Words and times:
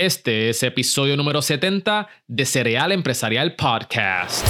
Este 0.00 0.48
es 0.48 0.62
episodio 0.62 1.14
número 1.14 1.42
70 1.42 2.08
de 2.26 2.46
Cereal 2.46 2.90
Empresarial 2.90 3.54
Podcast. 3.54 4.46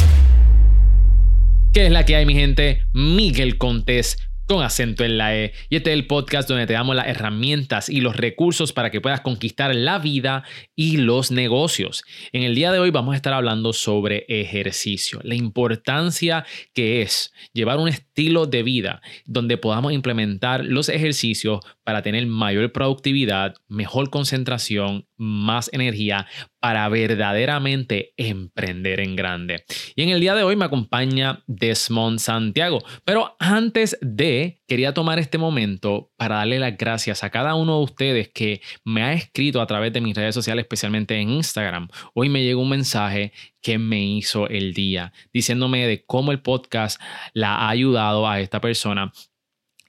¿Qué 1.73 1.87
es 1.87 1.91
la 1.91 2.05
que 2.05 2.15
hay, 2.15 2.25
mi 2.25 2.35
gente? 2.35 2.85
Miguel 2.93 3.59
Contés 3.59 4.17
con 4.51 4.65
acento 4.65 5.05
en 5.05 5.17
la 5.17 5.37
E. 5.37 5.53
Y 5.69 5.77
este 5.77 5.91
es 5.91 5.95
el 5.95 6.09
podcast 6.09 6.49
donde 6.49 6.67
te 6.67 6.73
damos 6.73 6.97
las 6.97 7.07
herramientas 7.07 7.89
y 7.89 8.01
los 8.01 8.17
recursos 8.17 8.73
para 8.73 8.91
que 8.91 9.01
puedas 9.01 9.21
conquistar 9.21 9.75
la 9.75 10.01
vida 10.01 10.43
y 10.75 10.97
los 10.97 11.31
negocios. 11.31 12.03
En 12.33 12.43
el 12.43 12.57
día 12.57 12.73
de 12.73 12.81
hoy 12.81 12.91
vamos 12.91 13.15
a 13.15 13.17
estar 13.17 13.33
hablando 13.33 13.73
sobre 13.73 14.27
ejercicio, 14.29 15.21
la 15.23 15.37
importancia 15.37 16.45
que 16.75 17.01
es 17.03 17.33
llevar 17.53 17.79
un 17.79 17.89
estilo 17.89 18.47
de 18.47 18.65
vida 18.65 19.01
donde 19.25 19.57
podamos 19.57 19.93
implementar 19.93 20.65
los 20.65 20.89
ejercicios 20.89 21.61
para 21.85 22.03
tener 22.03 22.27
mayor 22.27 22.73
productividad, 22.73 23.55
mejor 23.69 24.11
concentración, 24.11 25.07
más 25.21 25.71
energía 25.73 26.27
para 26.61 26.89
verdaderamente 26.89 28.15
emprender 28.17 29.01
en 29.01 29.17
grande. 29.17 29.65
Y 29.95 30.03
en 30.03 30.09
el 30.09 30.21
día 30.21 30.35
de 30.35 30.43
hoy 30.43 30.57
me 30.57 30.65
acompaña 30.65 31.43
Desmond 31.47 32.19
Santiago. 32.19 32.83
Pero 33.05 33.37
antes 33.39 33.99
de, 34.01 34.63
quería 34.67 34.95
tomar 34.95 35.19
este 35.19 35.37
momento 35.37 36.11
para 36.17 36.37
darle 36.37 36.59
las 36.59 36.77
gracias 36.77 37.23
a 37.23 37.31
cada 37.31 37.55
uno 37.55 37.79
de 37.79 37.85
ustedes 37.85 38.29
que 38.31 38.63
me 38.85 39.03
ha 39.03 39.13
escrito 39.13 39.61
a 39.61 39.67
través 39.67 39.93
de 39.93 40.01
mis 40.01 40.17
redes 40.17 40.35
sociales, 40.35 40.65
especialmente 40.65 41.19
en 41.19 41.31
Instagram. 41.31 41.89
Hoy 42.15 42.31
me 42.31 42.43
llegó 42.43 42.63
un 42.63 42.71
mensaje 42.71 43.33
que 43.61 43.79
me 43.79 44.03
hizo 44.03 44.49
el 44.49 44.73
día, 44.73 45.13
diciéndome 45.33 45.87
de 45.87 46.05
cómo 46.05 46.33
el 46.33 46.41
podcast 46.41 47.01
la 47.35 47.57
ha 47.57 47.69
ayudado 47.69 48.27
a 48.27 48.41
esta 48.41 48.61
persona 48.61 49.13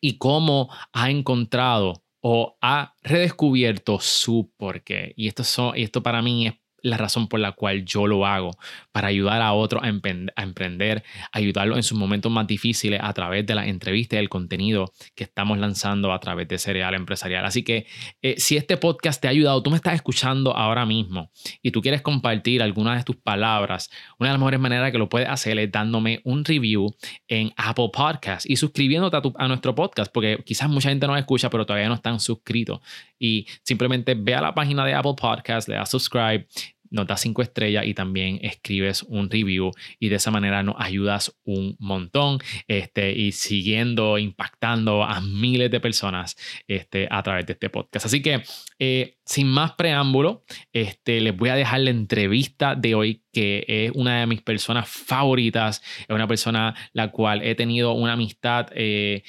y 0.02 0.18
cómo 0.18 0.70
ha 0.92 1.10
encontrado 1.10 2.04
o 2.22 2.58
ha 2.62 2.94
redescubierto 3.04 4.00
su 4.00 4.52
porqué. 4.58 5.14
Y 5.18 5.28
esto, 5.28 5.44
son, 5.44 5.78
y 5.78 5.84
esto 5.84 6.04
para 6.04 6.22
mí 6.22 6.48
es 6.48 6.54
la 6.82 6.98
razón 6.98 7.28
por 7.28 7.40
la 7.40 7.52
cual 7.54 7.86
yo 7.86 8.08
lo 8.08 8.26
hago, 8.26 8.58
para 8.92 9.08
ayudar 9.08 9.42
a 9.42 9.54
otros 9.54 9.84
a, 9.84 9.88
emprender, 9.88 11.04
ayudarlos 11.32 11.78
en 11.78 11.84
sus 11.84 11.98
momentos 11.98 12.32
más 12.32 12.48
difíciles 12.48 13.00
a 13.04 13.14
través 13.14 13.46
de 13.46 13.56
las 13.56 13.68
entrevistas 13.68 14.18
y 14.18 14.20
el 14.20 14.30
contenido 14.30 14.92
que 15.16 15.24
estamos 15.24 15.58
lanzando 15.58 16.12
a 16.12 16.20
través 16.20 16.48
de 16.48 16.58
Cereal 16.58 16.94
Empresarial. 16.94 17.46
Así 17.46 17.64
que 17.64 17.86
eh, 18.22 18.36
si 18.38 18.58
este 18.58 18.78
podcast 18.78 19.22
te 19.22 19.28
ha 19.28 19.32
ayudado, 19.32 19.62
tú 19.62 19.70
me 19.70 19.76
estás 19.76 19.94
escuchando 19.94 20.56
ahora 20.56 20.86
mismo 20.86 21.32
y 21.62 21.72
tú 21.72 21.82
quieres 21.82 22.02
compartir 22.02 22.62
algunas 22.62 22.98
de 22.98 23.04
tus 23.04 23.16
palabras, 23.16 23.90
una 24.20 24.30
de 24.30 24.34
las 24.34 24.40
mejores 24.40 24.60
maneras 24.60 24.92
que 24.92 24.98
lo 24.98 25.10
puedes 25.10 25.30
hacer 25.30 25.58
es 25.60 25.72
dándome 25.72 26.22
un 26.24 26.44
review 26.44 26.96
en 27.28 27.52
Apple 27.58 27.90
Podcast 27.94 28.50
y 28.50 28.56
suscribiéndote 28.56 29.18
a, 29.18 29.22
a 29.36 29.48
nuestro 29.48 29.76
podcast, 29.76 30.12
porque 30.12 30.42
quizás 30.46 30.70
mucha 30.70 30.90
gente 30.90 31.08
no 31.08 31.16
escucha, 31.16 31.50
pero 31.50 31.66
todavía 31.66 31.90
no 31.90 31.96
están 31.96 32.20
suscritos. 32.20 32.80
Y 33.20 33.46
simplemente 33.64 34.16
ve 34.16 34.34
a 34.34 34.42
la 34.42 34.54
página 34.54 34.84
de 34.86 34.96
Apple 34.96 35.14
Podcast, 35.16 35.68
le 35.68 35.76
das 35.76 35.92
subscribe 35.92 36.48
nos 36.92 37.08
cinco 37.22 37.42
estrellas 37.42 37.86
y 37.86 37.94
también 37.94 38.40
escribes 38.42 39.04
un 39.04 39.30
review 39.30 39.72
y 40.00 40.10
de 40.10 40.16
esa 40.18 40.32
manera 40.32 40.62
nos 40.62 40.76
ayudas 40.78 41.36
un 41.44 41.76
montón 41.80 42.40
este, 42.68 43.14
y 43.14 43.32
siguiendo 43.32 44.18
impactando 44.18 45.04
a 45.04 45.22
miles 45.22 45.72
de 45.72 45.80
personas 45.80 46.38
este, 46.68 47.08
a 47.10 47.24
través 47.24 47.46
de 47.46 47.54
este 47.54 47.70
podcast. 47.70 48.06
Así 48.06 48.22
que 48.22 48.44
eh, 48.80 49.18
sin 49.26 49.48
más 49.48 49.74
preámbulo, 49.74 50.44
este, 50.74 51.22
les 51.22 51.36
voy 51.36 51.50
a 51.50 51.56
dejar 51.56 51.80
la 51.82 51.92
entrevista 51.92 52.76
de 52.76 52.96
hoy 52.96 53.24
que 53.32 53.64
es 53.68 53.92
una 53.96 54.20
de 54.20 54.28
mis 54.28 54.42
personas 54.42 54.90
favoritas, 54.90 55.82
es 56.02 56.10
una 56.14 56.28
persona 56.28 56.76
la 56.94 57.12
cual 57.12 57.42
he 57.44 57.56
tenido 57.56 57.94
una 57.94 58.14
amistad 58.14 58.68
eh, 58.76 59.24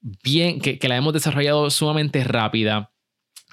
bien, 0.00 0.60
que, 0.60 0.78
que 0.78 0.88
la 0.88 0.96
hemos 0.96 1.12
desarrollado 1.12 1.68
sumamente 1.70 2.22
rápida 2.22 2.92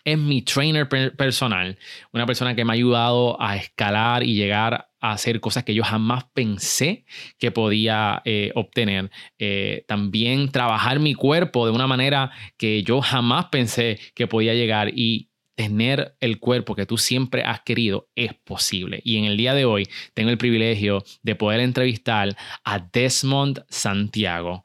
es 0.05 0.19
mi 0.19 0.43
trainer 0.43 0.87
personal, 0.87 1.77
una 2.13 2.27
persona 2.27 2.55
que 2.55 2.63
me 2.63 2.71
ha 2.71 2.75
ayudado 2.75 3.41
a 3.41 3.57
escalar 3.57 4.23
y 4.23 4.35
llegar 4.35 4.89
a 5.01 5.11
hacer 5.11 5.39
cosas 5.39 5.63
que 5.63 5.73
yo 5.73 5.83
jamás 5.83 6.25
pensé 6.33 7.05
que 7.39 7.51
podía 7.51 8.21
eh, 8.23 8.51
obtener. 8.53 9.09
Eh, 9.39 9.83
también 9.87 10.51
trabajar 10.51 10.99
mi 10.99 11.15
cuerpo 11.15 11.65
de 11.65 11.71
una 11.71 11.87
manera 11.87 12.31
que 12.55 12.83
yo 12.83 13.01
jamás 13.01 13.47
pensé 13.47 13.99
que 14.13 14.27
podía 14.27 14.53
llegar 14.53 14.91
y 14.93 15.31
tener 15.55 16.15
el 16.19 16.39
cuerpo 16.39 16.75
que 16.75 16.85
tú 16.85 16.97
siempre 16.97 17.43
has 17.43 17.61
querido 17.61 18.07
es 18.15 18.33
posible. 18.35 19.01
Y 19.03 19.17
en 19.17 19.25
el 19.25 19.37
día 19.37 19.55
de 19.55 19.65
hoy 19.65 19.87
tengo 20.13 20.29
el 20.29 20.37
privilegio 20.37 21.03
de 21.23 21.35
poder 21.35 21.61
entrevistar 21.61 22.35
a 22.63 22.79
Desmond 22.79 23.65
Santiago. 23.69 24.63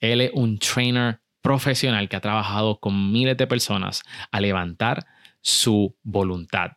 Él 0.00 0.20
es 0.20 0.32
un 0.34 0.58
trainer 0.58 1.21
profesional 1.42 2.08
que 2.08 2.16
ha 2.16 2.20
trabajado 2.20 2.78
con 2.78 3.12
miles 3.12 3.36
de 3.36 3.46
personas 3.46 4.02
a 4.30 4.40
levantar 4.40 5.04
su 5.40 5.94
voluntad. 6.02 6.72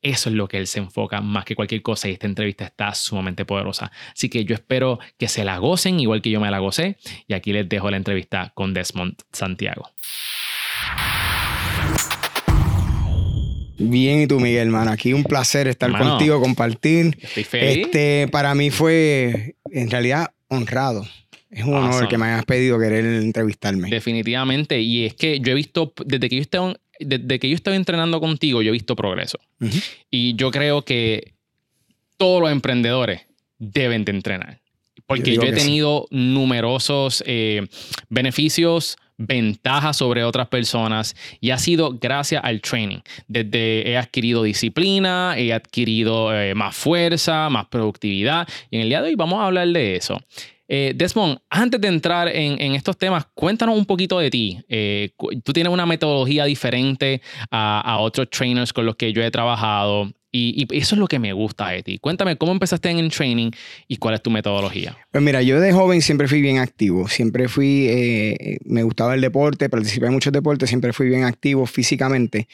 Eso 0.00 0.28
es 0.28 0.34
lo 0.34 0.48
que 0.48 0.58
él 0.58 0.66
se 0.66 0.80
enfoca 0.80 1.20
más 1.20 1.44
que 1.44 1.56
cualquier 1.56 1.82
cosa 1.82 2.08
y 2.08 2.12
esta 2.12 2.26
entrevista 2.26 2.64
está 2.64 2.94
sumamente 2.94 3.44
poderosa. 3.44 3.90
Así 4.12 4.28
que 4.28 4.44
yo 4.44 4.54
espero 4.54 4.98
que 5.18 5.28
se 5.28 5.44
la 5.44 5.58
gocen 5.58 5.98
igual 5.98 6.20
que 6.22 6.30
yo 6.30 6.40
me 6.40 6.50
la 6.50 6.58
gocé 6.58 6.98
y 7.26 7.32
aquí 7.32 7.52
les 7.52 7.68
dejo 7.68 7.90
la 7.90 7.96
entrevista 7.96 8.52
con 8.54 8.74
Desmond 8.74 9.16
Santiago. 9.32 9.90
Bien, 13.76 14.20
y 14.20 14.26
tú, 14.26 14.38
Miguel, 14.38 14.68
hermano. 14.68 14.92
Aquí 14.92 15.12
un 15.12 15.24
placer 15.24 15.66
estar 15.68 15.90
contigo, 15.96 16.40
compartir. 16.40 17.18
Estoy 17.20 17.44
feliz. 17.44 17.86
Este, 17.86 18.28
para 18.30 18.54
mí 18.54 18.70
fue, 18.70 19.56
en 19.72 19.90
realidad, 19.90 20.32
honrado 20.48 21.04
es 21.54 21.64
un 21.64 21.74
honor 21.74 22.08
que 22.08 22.18
me 22.18 22.26
hayas 22.26 22.44
pedido 22.44 22.78
querer 22.80 23.04
entrevistarme. 23.04 23.88
Definitivamente. 23.88 24.80
Y 24.80 25.04
es 25.06 25.14
que 25.14 25.38
yo 25.38 25.52
he 25.52 25.54
visto, 25.54 25.92
desde 26.04 26.28
que 26.28 26.36
yo 26.36 26.42
estoy, 26.42 26.74
desde 26.98 27.38
que 27.38 27.48
yo 27.48 27.54
estoy 27.54 27.76
entrenando 27.76 28.20
contigo, 28.20 28.60
yo 28.60 28.70
he 28.70 28.72
visto 28.72 28.96
progreso. 28.96 29.38
Y 30.10 30.34
yo 30.34 30.50
creo 30.50 30.82
que 30.82 31.34
todos 32.16 32.40
los 32.40 32.50
emprendedores 32.50 33.22
deben 33.58 34.04
de 34.04 34.12
entrenar. 34.12 34.60
Porque 35.06 35.34
yo, 35.34 35.42
he 35.42 35.52
tenido 35.52 36.08
numerosos 36.10 37.22
eh, 37.26 37.66
beneficios, 38.08 38.96
ventajas 39.16 39.98
sobre 39.98 40.24
otras 40.24 40.48
personas 40.48 41.14
y 41.40 41.50
ha 41.50 41.58
sido 41.58 41.98
gracias 42.00 42.42
al 42.42 42.60
training. 42.62 42.98
Desde 43.28 43.88
he 43.88 43.96
adquirido 43.96 44.42
disciplina, 44.42 45.34
he 45.36 45.52
adquirido 45.52 46.34
eh, 46.34 46.54
más 46.54 46.74
fuerza, 46.74 47.48
más 47.50 47.66
productividad 47.66 48.48
y 48.70 48.76
en 48.76 48.82
el 48.82 48.88
día 48.88 49.02
de 49.02 49.10
hoy 49.10 49.14
vamos 49.14 49.40
a 49.40 49.46
hablar 49.46 49.68
de 49.68 49.96
eso. 49.96 50.20
Eh, 50.68 50.92
Desmond, 50.94 51.38
antes 51.50 51.80
de 51.80 51.88
entrar 51.88 52.28
en, 52.28 52.74
estos 52.74 52.96
temas, 52.96 53.26
cuéntanos 53.34 53.76
un 53.76 53.84
poquito 53.84 54.18
de 54.18 54.30
ti. 54.30 54.58
Eh, 54.68 55.10
tú 55.42 55.52
tienes 55.52 55.72
una 55.72 55.86
metodología 55.86 56.44
diferente 56.44 57.20
a, 57.50 57.80
a, 57.80 57.98
otros 57.98 58.30
trainers 58.30 58.72
con 58.72 58.86
los 58.86 58.96
que 58.96 59.12
yo 59.12 59.22
he 59.22 59.30
trabajado. 59.30 60.10
Y, 60.36 60.66
eso 60.76 60.96
es 60.96 60.98
lo 60.98 61.06
que 61.06 61.20
me 61.20 61.32
gusta 61.32 61.68
de 61.68 61.84
ti. 61.84 61.98
Cuéntame 61.98 62.36
cómo 62.36 62.50
empezaste 62.50 62.90
en 62.90 62.98
el 62.98 63.12
training 63.12 63.52
y 63.86 63.98
cuál 63.98 64.16
es 64.16 64.22
tu 64.22 64.30
metodología. 64.30 64.96
Pues 65.12 65.22
mira, 65.22 65.40
yo 65.42 65.60
de 65.60 65.72
joven 65.72 66.02
siempre 66.02 66.26
fui 66.26 66.40
bien 66.40 66.58
activo. 66.58 67.06
Siempre 67.06 67.46
fui, 67.46 67.86
eh, 67.88 68.58
me 68.64 68.82
gustaba 68.82 69.14
el 69.14 69.20
deporte, 69.20 69.68
participé 69.68 70.06
en 70.06 70.12
muchos 70.14 70.32
deportes, 70.32 70.68
siempre 70.68 70.92
fui 70.92 71.06
bien 71.06 71.22
activo 71.22 71.66
físicamente. 71.66 72.48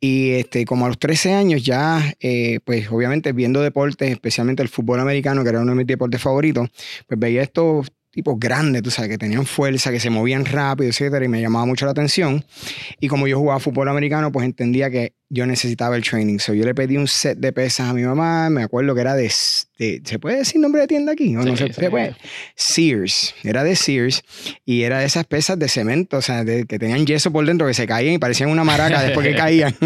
Y 0.00 0.30
este, 0.30 0.64
como 0.64 0.86
a 0.86 0.88
los 0.88 0.98
13 0.98 1.34
años 1.34 1.62
ya, 1.62 2.14
eh, 2.20 2.60
pues 2.64 2.90
obviamente 2.90 3.32
viendo 3.32 3.60
deportes, 3.60 4.10
especialmente 4.10 4.62
el 4.62 4.70
fútbol 4.70 5.00
americano, 5.00 5.42
que 5.42 5.50
era 5.50 5.60
uno 5.60 5.72
de 5.72 5.76
mis 5.76 5.86
deportes 5.86 6.22
favoritos, 6.22 6.70
pues 7.06 7.20
veía 7.20 7.42
estos 7.42 7.92
tipos 8.16 8.40
grandes, 8.40 8.80
tú 8.80 8.90
sabes, 8.90 9.10
que 9.10 9.18
tenían 9.18 9.44
fuerza, 9.44 9.90
que 9.90 10.00
se 10.00 10.08
movían 10.08 10.46
rápido, 10.46 10.88
etcétera, 10.88 11.22
y 11.22 11.28
me 11.28 11.38
llamaba 11.38 11.66
mucho 11.66 11.84
la 11.84 11.90
atención. 11.90 12.46
Y 12.98 13.08
como 13.08 13.28
yo 13.28 13.38
jugaba 13.38 13.60
fútbol 13.60 13.90
americano, 13.90 14.32
pues 14.32 14.46
entendía 14.46 14.88
que 14.88 15.12
yo 15.28 15.44
necesitaba 15.44 15.96
el 15.96 16.02
training. 16.02 16.38
So, 16.38 16.54
yo 16.54 16.64
le 16.64 16.74
pedí 16.74 16.96
un 16.96 17.08
set 17.08 17.36
de 17.38 17.52
pesas 17.52 17.90
a 17.90 17.92
mi 17.92 18.04
mamá, 18.04 18.48
me 18.48 18.62
acuerdo 18.62 18.94
que 18.94 19.02
era 19.02 19.14
de, 19.14 19.28
¿se 19.28 20.18
puede 20.18 20.38
decir 20.38 20.62
nombre 20.62 20.80
de 20.80 20.86
tienda 20.86 21.12
aquí? 21.12 21.36
¿O 21.36 21.42
no 21.42 21.54
se, 21.58 21.68
puede? 21.90 22.16
Sears, 22.54 23.34
era 23.44 23.62
de 23.62 23.76
Sears, 23.76 24.22
y 24.64 24.84
era 24.84 25.00
de 25.00 25.04
esas 25.04 25.26
pesas 25.26 25.58
de 25.58 25.68
cemento, 25.68 26.16
o 26.16 26.22
sea, 26.22 26.42
de, 26.42 26.64
que 26.64 26.78
tenían 26.78 27.04
yeso 27.04 27.30
por 27.30 27.44
dentro, 27.44 27.66
que 27.66 27.74
se 27.74 27.86
caían 27.86 28.14
y 28.14 28.18
parecían 28.18 28.48
una 28.48 28.64
maraca 28.64 29.02
después 29.02 29.26
que 29.28 29.34
caían. 29.36 29.76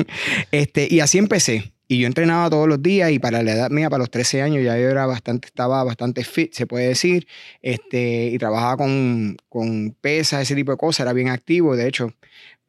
Este, 0.52 0.86
y 0.88 1.00
así 1.00 1.18
empecé. 1.18 1.72
Y 1.90 1.98
yo 1.98 2.06
entrenaba 2.06 2.48
todos 2.48 2.68
los 2.68 2.80
días 2.80 3.10
y 3.10 3.18
para 3.18 3.42
la 3.42 3.50
edad 3.50 3.68
mía, 3.68 3.90
para 3.90 3.98
los 3.98 4.12
13 4.12 4.42
años, 4.42 4.62
ya 4.62 4.78
yo 4.78 4.88
era 4.88 5.06
bastante, 5.06 5.48
estaba 5.48 5.82
bastante 5.82 6.22
fit, 6.22 6.52
se 6.54 6.64
puede 6.64 6.86
decir. 6.86 7.26
Este, 7.62 8.26
y 8.26 8.38
trabajaba 8.38 8.76
con, 8.76 9.36
con 9.48 9.90
pesas, 10.00 10.42
ese 10.42 10.54
tipo 10.54 10.70
de 10.70 10.78
cosas, 10.78 11.00
era 11.00 11.12
bien 11.12 11.30
activo. 11.30 11.74
De 11.74 11.88
hecho, 11.88 12.14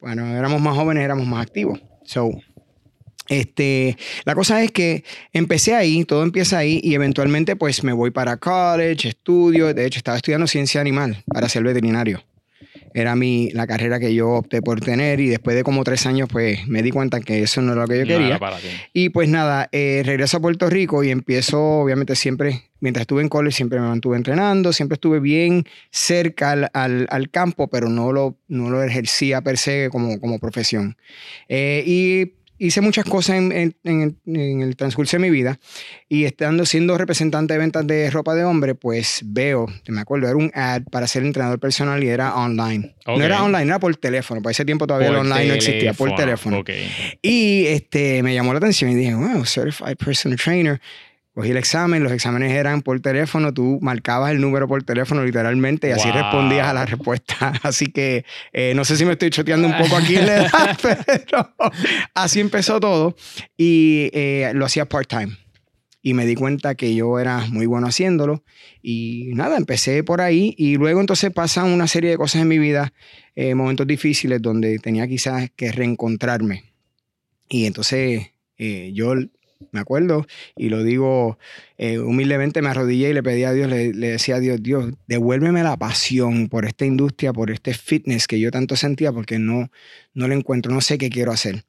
bueno, 0.00 0.26
éramos 0.26 0.60
más 0.60 0.74
jóvenes, 0.74 1.04
éramos 1.04 1.24
más 1.28 1.40
activos. 1.40 1.80
So, 2.04 2.32
este, 3.28 3.96
la 4.24 4.34
cosa 4.34 4.60
es 4.60 4.72
que 4.72 5.04
empecé 5.32 5.76
ahí, 5.76 6.04
todo 6.04 6.24
empieza 6.24 6.58
ahí 6.58 6.80
y 6.82 6.94
eventualmente 6.94 7.54
pues 7.54 7.84
me 7.84 7.92
voy 7.92 8.10
para 8.10 8.38
college, 8.38 9.08
estudio, 9.08 9.72
de 9.72 9.86
hecho 9.86 9.98
estaba 9.98 10.16
estudiando 10.16 10.48
ciencia 10.48 10.80
animal 10.80 11.22
para 11.32 11.48
ser 11.48 11.62
veterinario 11.62 12.24
era 12.94 13.16
mi, 13.16 13.50
la 13.50 13.66
carrera 13.66 13.98
que 13.98 14.14
yo 14.14 14.30
opté 14.30 14.62
por 14.62 14.80
tener 14.80 15.20
y 15.20 15.28
después 15.28 15.56
de 15.56 15.62
como 15.62 15.84
tres 15.84 16.06
años 16.06 16.28
pues 16.30 16.66
me 16.66 16.82
di 16.82 16.90
cuenta 16.90 17.20
que 17.20 17.42
eso 17.42 17.62
no 17.62 17.72
era 17.72 17.82
lo 17.82 17.88
que 17.88 17.98
yo 18.00 18.06
quería. 18.06 18.40
y 18.92 19.08
pues 19.10 19.28
nada, 19.28 19.68
eh, 19.72 20.02
regreso 20.04 20.36
a 20.36 20.40
Puerto 20.40 20.68
Rico 20.68 21.02
y 21.04 21.10
empiezo 21.10 21.60
obviamente 21.60 22.16
siempre, 22.16 22.70
mientras 22.80 23.02
estuve 23.02 23.22
en 23.22 23.28
college 23.28 23.56
siempre 23.56 23.80
me 23.80 23.88
mantuve 23.88 24.16
entrenando, 24.16 24.72
siempre 24.72 24.94
estuve 24.94 25.20
bien 25.20 25.64
cerca 25.90 26.52
al, 26.52 27.06
al, 27.08 27.30
campo, 27.30 27.68
pero 27.68 27.88
no 27.88 28.12
lo, 28.12 28.38
no 28.48 28.70
lo 28.70 28.82
ejercía 28.82 29.40
per 29.42 29.58
se 29.58 29.88
como, 29.90 30.20
como 30.20 30.38
profesión. 30.38 30.96
Eh, 31.48 31.82
y 31.86 32.41
hice 32.62 32.80
muchas 32.80 33.04
cosas 33.04 33.36
en, 33.36 33.74
el 34.24 34.76
transcurso 34.76 35.16
de 35.16 35.20
mi 35.20 35.30
vida 35.30 35.58
y 36.08 36.24
estando 36.24 36.64
siendo 36.64 36.96
representante 36.96 37.54
de 37.54 37.58
ventas 37.58 37.86
de 37.86 38.08
ropa 38.10 38.34
de 38.34 38.44
hombre, 38.44 38.76
pues 38.76 39.22
veo, 39.24 39.66
me 39.88 40.00
acuerdo, 40.00 40.28
era 40.28 40.36
un 40.36 40.50
ad 40.54 40.82
para 40.90 41.08
ser 41.08 41.24
entrenador 41.24 41.58
personal 41.58 42.02
y 42.04 42.08
era 42.08 42.36
online. 42.36 42.94
No 43.06 43.22
era 43.22 43.42
online, 43.42 43.64
era 43.64 43.80
por 43.80 43.94
teléfono. 43.96 44.40
Por 44.40 44.52
ese 44.52 44.64
tiempo 44.64 44.86
todavía 44.86 45.08
el 45.08 45.16
online 45.16 45.48
no 45.48 45.54
existía, 45.54 45.92
por 45.92 46.14
teléfono. 46.14 46.62
Y 47.20 47.66
este, 47.66 48.22
me 48.22 48.32
llamó 48.32 48.52
la 48.52 48.58
atención 48.58 48.90
y 48.90 48.94
dije, 48.94 49.14
wow, 49.14 49.44
Certified 49.44 49.96
Personal 49.96 50.38
Trainer 50.38 50.80
Cogí 51.34 51.50
el 51.50 51.56
examen, 51.56 52.02
los 52.04 52.12
exámenes 52.12 52.52
eran 52.52 52.82
por 52.82 53.00
teléfono, 53.00 53.54
tú 53.54 53.78
marcabas 53.80 54.32
el 54.32 54.40
número 54.40 54.68
por 54.68 54.82
teléfono 54.82 55.24
literalmente 55.24 55.88
y 55.88 55.92
así 55.92 56.10
respondías 56.10 56.68
a 56.68 56.74
la 56.74 56.84
respuesta. 56.84 57.54
Así 57.62 57.86
que 57.86 58.26
eh, 58.52 58.74
no 58.76 58.84
sé 58.84 58.98
si 58.98 59.06
me 59.06 59.12
estoy 59.12 59.30
choteando 59.30 59.66
un 59.66 59.76
poco 59.78 59.96
aquí 59.96 60.16
en 60.16 60.26
la 60.26 60.36
edad, 60.36 60.78
pero 60.82 61.54
así 62.14 62.40
empezó 62.40 62.80
todo 62.80 63.16
y 63.56 64.10
eh, 64.12 64.52
lo 64.54 64.66
hacía 64.66 64.86
part-time. 64.86 65.38
Y 66.02 66.12
me 66.12 66.26
di 66.26 66.34
cuenta 66.34 66.74
que 66.74 66.94
yo 66.94 67.18
era 67.18 67.46
muy 67.48 67.64
bueno 67.64 67.86
haciéndolo 67.86 68.44
y 68.82 69.30
nada, 69.34 69.56
empecé 69.56 70.04
por 70.04 70.20
ahí 70.20 70.54
y 70.58 70.76
luego 70.76 71.00
entonces 71.00 71.30
pasan 71.30 71.68
una 71.68 71.86
serie 71.86 72.10
de 72.10 72.18
cosas 72.18 72.42
en 72.42 72.48
mi 72.48 72.58
vida, 72.58 72.92
eh, 73.36 73.54
momentos 73.54 73.86
difíciles 73.86 74.42
donde 74.42 74.78
tenía 74.80 75.08
quizás 75.08 75.50
que 75.56 75.72
reencontrarme. 75.72 76.74
Y 77.48 77.64
entonces 77.64 78.28
yo 78.92 79.14
me 79.70 79.80
acuerdo, 79.80 80.26
y 80.56 80.68
lo 80.68 80.82
digo 80.82 81.38
eh, 81.78 81.98
humildemente, 81.98 82.62
me 82.62 82.68
arrodillé 82.68 83.10
y 83.10 83.12
le 83.12 83.22
pedí 83.22 83.44
a 83.44 83.52
Dios, 83.52 83.68
le, 83.68 83.92
decía 83.92 84.36
a 84.36 84.40
Dios, 84.40 84.62
Dios, 84.62 84.92
devuélveme 85.06 85.62
la 85.62 85.76
pasión 85.76 86.48
por 86.48 86.64
esta 86.64 86.84
industria, 86.84 87.32
por 87.32 87.50
este 87.50 87.74
fitness 87.74 88.26
que 88.26 88.40
yo 88.40 88.50
tanto 88.50 88.76
sentía, 88.76 89.12
porque 89.12 89.38
no, 89.38 89.70
no 90.14 90.28
lo 90.28 90.34
encuentro, 90.34 90.72
no 90.72 90.80
sé 90.80 90.98
qué 90.98 91.10
quiero 91.10 91.32
hacer. 91.32 91.64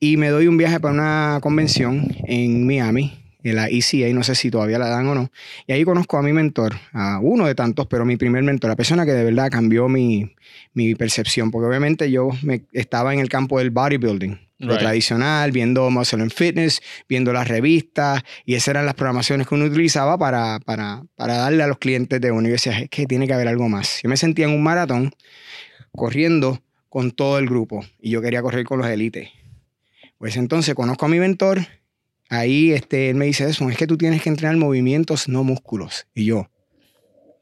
Y 0.00 0.16
me 0.16 0.28
doy 0.28 0.46
un 0.46 0.56
viaje 0.56 0.80
para 0.80 0.94
una 0.94 1.38
convención 1.42 2.08
en 2.24 2.66
Miami, 2.66 3.18
en 3.42 3.56
la 3.56 3.68
ECA, 3.68 4.12
no 4.12 4.22
sé 4.22 4.34
si 4.34 4.50
todavía 4.50 4.78
la 4.78 4.88
dan 4.88 5.06
o 5.06 5.14
no, 5.14 5.30
y 5.66 5.72
ahí 5.72 5.84
conozco 5.84 6.16
a 6.18 6.22
mi 6.22 6.32
mentor, 6.32 6.74
a 6.92 7.20
uno 7.20 7.46
de 7.46 7.54
tantos, 7.54 7.86
pero 7.86 8.04
mi 8.04 8.16
primer 8.16 8.42
mentor, 8.42 8.70
la 8.70 8.76
persona 8.76 9.04
que 9.04 9.12
de 9.12 9.24
verdad 9.24 9.50
cambió 9.50 9.88
mi, 9.88 10.34
mi 10.74 10.94
percepción, 10.94 11.50
porque 11.50 11.68
obviamente 11.68 12.10
yo 12.10 12.30
me, 12.42 12.62
estaba 12.72 13.14
en 13.14 13.20
el 13.20 13.28
campo 13.28 13.58
del 13.58 13.70
bodybuilding, 13.70 14.47
lo 14.58 14.76
tradicional, 14.76 15.52
viendo 15.52 15.88
Muscle 15.90 16.22
and 16.22 16.32
Fitness, 16.32 16.80
viendo 17.08 17.32
las 17.32 17.46
revistas, 17.46 18.22
y 18.44 18.54
esas 18.54 18.68
eran 18.68 18.86
las 18.86 18.94
programaciones 18.94 19.46
que 19.46 19.54
uno 19.54 19.66
utilizaba 19.66 20.18
para, 20.18 20.58
para, 20.60 21.04
para 21.14 21.36
darle 21.36 21.62
a 21.62 21.68
los 21.68 21.78
clientes 21.78 22.20
de 22.20 22.32
uno. 22.32 22.42
Y 22.42 22.50
yo 22.50 22.52
decía, 22.52 22.78
es 22.78 22.90
que 22.90 23.06
tiene 23.06 23.26
que 23.26 23.34
haber 23.34 23.48
algo 23.48 23.68
más. 23.68 24.00
Yo 24.02 24.08
me 24.08 24.16
sentía 24.16 24.46
en 24.46 24.52
un 24.52 24.62
maratón 24.62 25.12
corriendo 25.92 26.60
con 26.88 27.12
todo 27.12 27.38
el 27.38 27.46
grupo 27.46 27.84
y 28.00 28.10
yo 28.10 28.20
quería 28.20 28.42
correr 28.42 28.64
con 28.64 28.78
los 28.78 28.88
élites. 28.88 29.30
Pues 30.18 30.36
entonces 30.36 30.74
conozco 30.74 31.06
a 31.06 31.08
mi 31.08 31.20
mentor, 31.20 31.60
ahí 32.28 32.72
este, 32.72 33.10
él 33.10 33.16
me 33.16 33.26
dice 33.26 33.48
eso, 33.48 33.70
es 33.70 33.76
que 33.76 33.86
tú 33.86 33.96
tienes 33.96 34.22
que 34.22 34.28
entrenar 34.28 34.56
movimientos, 34.56 35.28
no 35.28 35.44
músculos. 35.44 36.08
Y 36.14 36.24
yo, 36.24 36.50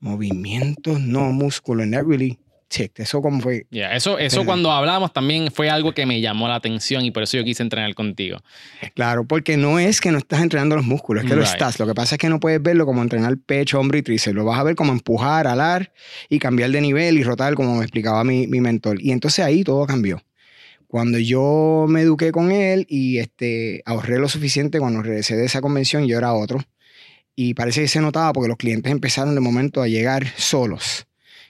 movimientos, 0.00 1.00
no 1.00 1.32
músculos, 1.32 1.84
and 1.84 1.94
that 1.94 2.04
really 2.04 2.38
eso 2.68 3.22
como 3.22 3.40
fue. 3.40 3.66
eso 3.70 4.18
eso 4.18 4.44
cuando 4.44 4.70
hablamos 4.72 5.12
también 5.12 5.50
fue 5.50 5.70
algo 5.70 5.92
que 5.92 6.04
me 6.06 6.20
llamó 6.20 6.48
la 6.48 6.56
atención 6.56 7.04
y 7.04 7.10
por 7.10 7.22
eso 7.22 7.36
yo 7.36 7.44
quise 7.44 7.62
entrenar 7.62 7.94
contigo. 7.94 8.38
Claro, 8.94 9.26
porque 9.26 9.56
no 9.56 9.78
es 9.78 10.00
que 10.00 10.10
no 10.10 10.18
estás 10.18 10.42
entrenando 10.42 10.76
los 10.76 10.84
músculos, 10.84 11.24
es 11.24 11.30
que 11.30 11.36
lo 11.36 11.42
estás. 11.42 11.78
Lo 11.78 11.86
que 11.86 11.94
pasa 11.94 12.16
es 12.16 12.18
que 12.18 12.28
no 12.28 12.40
puedes 12.40 12.62
verlo 12.62 12.86
como 12.86 13.02
entrenar 13.02 13.36
pecho, 13.38 13.78
hombro 13.78 13.98
y 13.98 14.02
tríceps. 14.02 14.34
Lo 14.34 14.44
vas 14.44 14.58
a 14.58 14.62
ver 14.62 14.74
como 14.74 14.92
empujar, 14.92 15.46
alar 15.46 15.92
y 16.28 16.38
cambiar 16.38 16.70
de 16.70 16.80
nivel 16.80 17.18
y 17.18 17.22
rotar, 17.22 17.54
como 17.54 17.76
me 17.76 17.82
explicaba 17.82 18.24
mi, 18.24 18.46
mi 18.46 18.60
mentor. 18.60 19.00
Y 19.00 19.12
entonces 19.12 19.44
ahí 19.44 19.62
todo 19.64 19.86
cambió. 19.86 20.22
Cuando 20.86 21.18
yo 21.18 21.86
me 21.88 22.02
eduqué 22.02 22.32
con 22.32 22.52
él 22.52 22.86
y 22.88 23.18
este, 23.18 23.82
ahorré 23.86 24.18
lo 24.18 24.28
suficiente, 24.28 24.78
cuando 24.78 25.02
regresé 25.02 25.36
de 25.36 25.46
esa 25.46 25.60
convención, 25.60 26.06
yo 26.06 26.18
era 26.18 26.32
otro. 26.32 26.60
Y 27.34 27.54
parece 27.54 27.82
que 27.82 27.88
se 27.88 28.00
notaba 28.00 28.32
porque 28.32 28.48
los 28.48 28.56
clientes 28.56 28.90
empezaron 28.90 29.34
de 29.34 29.40
momento 29.40 29.82
a 29.82 29.88
llegar 29.88 30.26
solos 30.36 31.06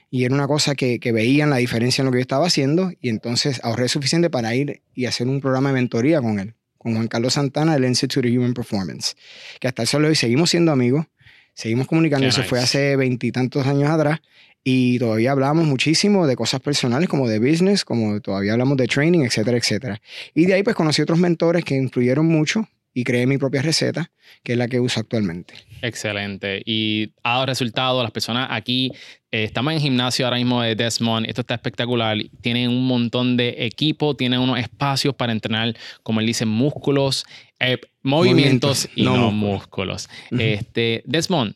y 0.09 0.23
era 0.23 0.33
una 0.33 0.47
cosa 0.47 0.75
que, 0.75 0.99
que, 0.99 1.11
veían 1.11 1.49
la 1.49 1.57
diferencia 1.57 2.01
en 2.01 2.07
lo 2.07 2.11
que 2.11 2.19
yo 2.19 2.21
estaba 2.21 2.47
haciendo 2.47 2.91
y 3.01 3.09
entonces 3.09 3.59
ahorré 3.63 3.89
suficiente 3.89 4.29
para 4.29 4.55
ir 4.55 4.81
y 4.93 5.05
hacer 5.05 5.27
un 5.27 5.41
programa 5.41 5.69
de 5.69 5.75
mentoría 5.75 6.21
con 6.21 6.39
él, 6.39 6.55
con 6.77 6.93
Juan 6.95 7.07
Carlos 7.07 7.33
Santana 7.33 7.73
del 7.73 7.85
Institute 7.85 8.27
of 8.27 8.35
Human 8.35 8.53
Performance, 8.53 9.15
que 9.59 9.67
hasta 9.67 9.81
el 9.81 9.87
sol 9.87 10.03
de 10.03 10.09
hoy 10.09 10.15
seguimos 10.15 10.49
siendo 10.49 10.71
amigos, 10.71 11.05
seguimos 11.53 11.87
comunicando, 11.87 12.27
eso 12.27 12.43
fue 12.43 12.59
hace 12.59 12.95
veintitantos 12.95 13.65
años 13.67 13.89
atrás 13.89 14.19
y 14.63 14.99
todavía 14.99 15.31
hablamos 15.31 15.65
muchísimo 15.65 16.27
de 16.27 16.35
cosas 16.35 16.61
personales 16.61 17.09
como 17.09 17.27
de 17.27 17.39
business, 17.39 17.85
como 17.85 18.19
todavía 18.21 18.53
hablamos 18.53 18.77
de 18.77 18.87
training, 18.87 19.21
etcétera, 19.21 19.57
etcétera. 19.57 20.01
Y 20.33 20.45
de 20.45 20.55
ahí 20.55 20.63
pues 20.63 20.75
conocí 20.75 21.01
otros 21.01 21.19
mentores 21.19 21.63
que 21.63 21.75
influyeron 21.75 22.25
mucho 22.25 22.67
y 22.97 23.03
creé 23.03 23.27
mi 23.27 23.37
propia 23.37 23.61
receta, 23.61 24.09
que 24.41 24.53
es 24.53 24.57
la 24.57 24.67
que 24.67 24.79
uso 24.79 24.99
actualmente. 24.99 25.53
Excelente. 25.83 26.63
Y 26.65 27.11
ha 27.21 27.33
dado 27.33 27.45
resultado. 27.45 28.01
Las 28.01 28.11
personas 28.11 28.47
aquí, 28.49 28.91
eh, 29.29 29.43
estamos 29.43 29.71
en 29.73 29.79
gimnasio 29.79 30.25
ahora 30.25 30.37
mismo 30.37 30.63
de 30.63 30.73
Desmond. 30.73 31.27
Esto 31.27 31.41
está 31.41 31.53
espectacular. 31.53 32.17
Tienen 32.41 32.71
un 32.71 32.87
montón 32.87 33.37
de 33.37 33.53
equipo, 33.59 34.15
tienen 34.15 34.39
unos 34.39 34.57
espacios 34.57 35.13
para 35.13 35.31
entrenar, 35.31 35.75
como 36.01 36.21
él 36.21 36.25
dice, 36.25 36.47
músculos, 36.47 37.23
eh, 37.59 37.77
movimientos, 38.01 38.89
y 38.95 39.03
no, 39.03 39.29
músculos. 39.29 40.09
este, 40.31 41.03
Desmond, 41.05 41.53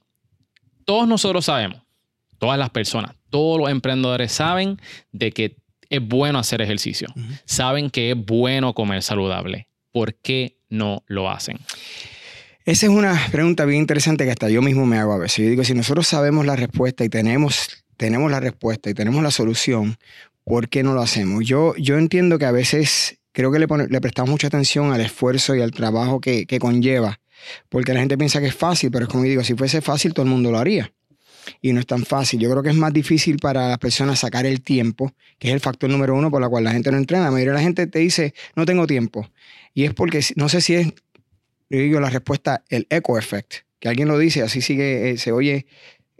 todos 0.86 1.08
nosotros 1.08 1.46
sabemos, 1.46 1.82
todas 2.38 2.60
las 2.60 2.70
personas, 2.70 3.16
todos 3.32 3.60
los 3.60 3.72
emprendedores 3.72 4.32
saben 4.32 4.80
de 5.12 5.32
que 5.32 5.56
es 5.90 6.08
bueno 6.08 6.38
hacer 6.38 6.62
ejercicio. 6.62 7.08
Saben 7.46 7.90
que 7.90 8.12
es 8.12 8.16
bueno 8.16 8.76
comer 8.76 9.02
saludable. 9.02 9.70
¿Por 9.92 10.14
qué 10.14 10.61
no 10.72 11.04
lo 11.06 11.30
hacen? 11.30 11.60
Esa 12.66 12.88
es 12.88 12.92
una 12.92 13.20
pregunta 13.32 13.66
bien 13.66 13.82
interesante 13.82 14.26
que 14.26 14.32
hasta 14.32 14.50
yo 14.50 14.62
mismo 14.64 14.86
me 14.88 14.98
hago 14.98 15.14
a 15.14 15.18
veces. 15.18 15.38
Yo 15.46 15.50
digo, 15.50 15.64
si 15.64 15.76
nosotros 15.76 16.08
sabemos 16.08 16.46
la 16.46 16.56
respuesta 16.56 17.04
y 17.04 17.10
tenemos, 17.10 17.86
tenemos 17.98 18.32
la 18.32 18.40
respuesta 18.40 18.90
y 18.90 18.96
tenemos 18.96 19.22
la 19.22 19.32
solución, 19.32 19.98
¿por 20.44 20.70
qué 20.70 20.82
no 20.82 20.94
lo 20.94 21.02
hacemos? 21.02 21.46
Yo, 21.46 21.76
yo 21.76 21.98
entiendo 21.98 22.40
que 22.40 22.46
a 22.46 22.52
veces 22.52 23.20
creo 23.32 23.52
que 23.52 23.60
le, 23.60 23.68
prestamos 23.68 24.32
mucha 24.32 24.48
atención 24.48 24.92
al 24.92 25.02
esfuerzo 25.02 25.56
y 25.56 25.62
al 25.62 25.72
trabajo 25.72 26.20
que, 26.20 26.46
que 26.46 26.60
conlleva, 26.60 27.20
porque 27.70 27.94
la 27.94 28.00
gente 28.00 28.18
piensa 28.18 28.40
que 28.40 28.48
es 28.48 28.56
fácil, 28.56 28.92
pero 28.92 29.06
es 29.06 29.12
como 29.12 29.24
digo, 29.24 29.44
si 29.44 29.56
fuese 29.56 29.82
fácil 29.82 30.14
todo 30.14 30.26
el 30.26 30.32
mundo 30.32 30.52
lo 30.52 30.58
haría 30.58 30.92
y 31.62 31.74
no 31.74 31.80
es 31.80 31.88
tan 31.88 32.06
fácil. 32.06 32.40
Yo 32.40 32.50
creo 32.50 32.64
que 32.64 32.70
es 32.70 32.76
más 32.76 32.94
difícil 32.94 33.38
para 33.38 33.70
las 33.70 33.78
personas 33.78 34.20
sacar 34.20 34.46
el 34.46 34.62
tiempo, 34.62 35.14
que 35.40 35.50
es 35.50 35.54
el 35.54 35.60
factor 35.60 35.90
número 35.90 36.16
uno 36.16 36.30
por 36.32 36.42
la 36.42 36.50
cual 36.50 36.64
la 36.64 36.72
gente 36.72 36.92
no 36.92 36.98
entrena. 36.98 37.26
La 37.26 37.32
mayoría 37.32 37.54
de 37.54 37.58
la 37.58 37.64
gente 37.64 37.88
te 37.88 38.00
dice, 38.00 38.34
no 38.56 38.66
tengo 38.66 38.88
tiempo. 38.88 39.30
Y 39.74 39.86
es 39.86 39.94
porque, 39.94 40.24
no 40.36 40.50
sé 40.50 40.62
si 40.62 40.76
es, 40.76 40.88
yo 41.70 41.80
digo 41.80 42.00
la 42.00 42.10
respuesta, 42.10 42.64
el 42.70 42.88
eco 42.90 43.18
effect, 43.18 43.54
que 43.80 43.90
alguien 43.90 44.08
lo 44.08 44.18
dice, 44.18 44.42
así 44.42 44.62
sigue, 44.62 45.12
eh, 45.12 45.18
se 45.18 45.32
oye 45.32 45.66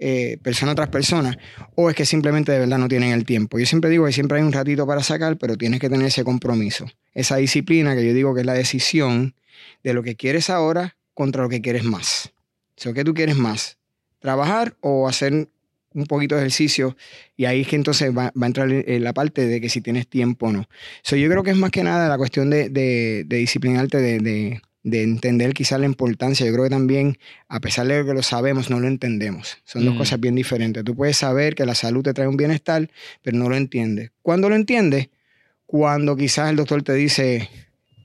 eh, 0.04 0.40
persona 0.42 0.74
tras 0.74 0.90
persona, 0.90 1.38
o 1.76 1.90
es 1.90 1.96
que 1.96 2.06
simplemente 2.06 2.52
de 2.52 2.58
verdad 2.58 2.80
no 2.80 2.88
tienen 2.88 3.12
el 3.12 3.24
tiempo. 3.24 3.60
Yo 3.60 3.68
siempre 3.68 3.92
digo 3.92 4.06
que 4.06 4.12
siempre 4.12 4.40
hay 4.40 4.44
un 4.44 4.52
ratito 4.52 4.88
para 4.88 5.04
sacar, 5.04 5.38
pero 5.38 5.58
tienes 5.58 5.80
que 5.80 5.90
tener 5.90 6.08
ese 6.08 6.24
compromiso, 6.24 6.88
esa 7.14 7.36
disciplina 7.36 7.96
que 7.96 8.04
yo 8.04 8.14
digo 8.14 8.34
que 8.34 8.40
es 8.40 8.48
la 8.48 8.56
decisión 8.56 9.36
de 9.84 9.94
lo 9.94 10.02
que 10.02 10.16
quieres 10.16 10.50
ahora 10.50 10.98
contra 11.14 11.44
lo 11.44 11.50
que 11.50 11.62
quieres 11.62 11.84
más. 11.84 12.32
O 12.78 12.82
sea, 12.82 12.94
¿qué 12.94 13.04
tú 13.04 13.14
quieres 13.14 13.36
más? 13.36 13.78
Trabajar 14.22 14.76
o 14.80 15.10
hacer 15.10 15.50
un 15.94 16.06
poquito 16.06 16.36
de 16.36 16.42
ejercicio 16.42 16.96
y 17.36 17.46
ahí 17.46 17.62
es 17.62 17.68
que 17.68 17.76
entonces 17.76 18.16
va, 18.16 18.32
a 18.40 18.46
entrar 18.46 18.72
en 18.72 19.04
la 19.04 19.14
parte 19.14 19.46
de 19.46 19.60
que 19.60 19.70
si 19.70 19.82
tienes 19.82 20.08
tiempo 20.08 20.48
o 20.48 20.52
no. 20.52 20.70
So, 21.04 21.16
yo 21.16 21.30
creo 21.30 21.44
que 21.44 21.52
es 21.52 21.58
más 21.58 21.72
que 21.72 21.84
nada 21.84 22.08
la 22.08 22.18
cuestión 22.18 22.50
de, 22.50 22.70
de, 22.70 23.24
de 23.26 23.38
disciplinarte, 23.38 23.98
de, 23.98 24.62
de, 24.84 25.04
entender 25.04 25.54
quizás 25.54 25.80
la 25.80 25.86
importancia. 25.86 26.46
Yo 26.46 26.54
creo 26.54 26.66
que 26.66 26.70
también, 26.70 27.18
a 27.50 27.60
pesar 27.60 27.88
de 27.88 28.06
que 28.06 28.14
lo 28.14 28.24
sabemos, 28.24 28.70
no 28.70 28.80
lo 28.80 28.88
entendemos. 28.88 29.58
Son 29.66 29.84
dos 29.84 29.96
mm. 29.96 29.98
cosas 29.98 30.20
bien 30.20 30.36
diferentes. 30.36 30.84
Tú 30.84 30.96
puedes 30.96 31.18
saber 31.18 31.56
que 31.56 31.66
la 31.66 31.76
salud 31.76 32.04
te 32.04 32.14
trae 32.14 32.28
un 32.28 32.38
bienestar, 32.38 32.90
pero 33.22 33.38
no 33.38 33.50
lo 33.50 33.58
entiendes. 33.58 34.12
¿Cuándo 34.22 34.50
lo 34.50 34.56
entiendes? 34.56 35.10
Cuando 35.66 36.16
quizás 36.16 36.50
el 36.50 36.56
doctor 36.56 36.84
te 36.84 36.94
dice, 36.94 37.50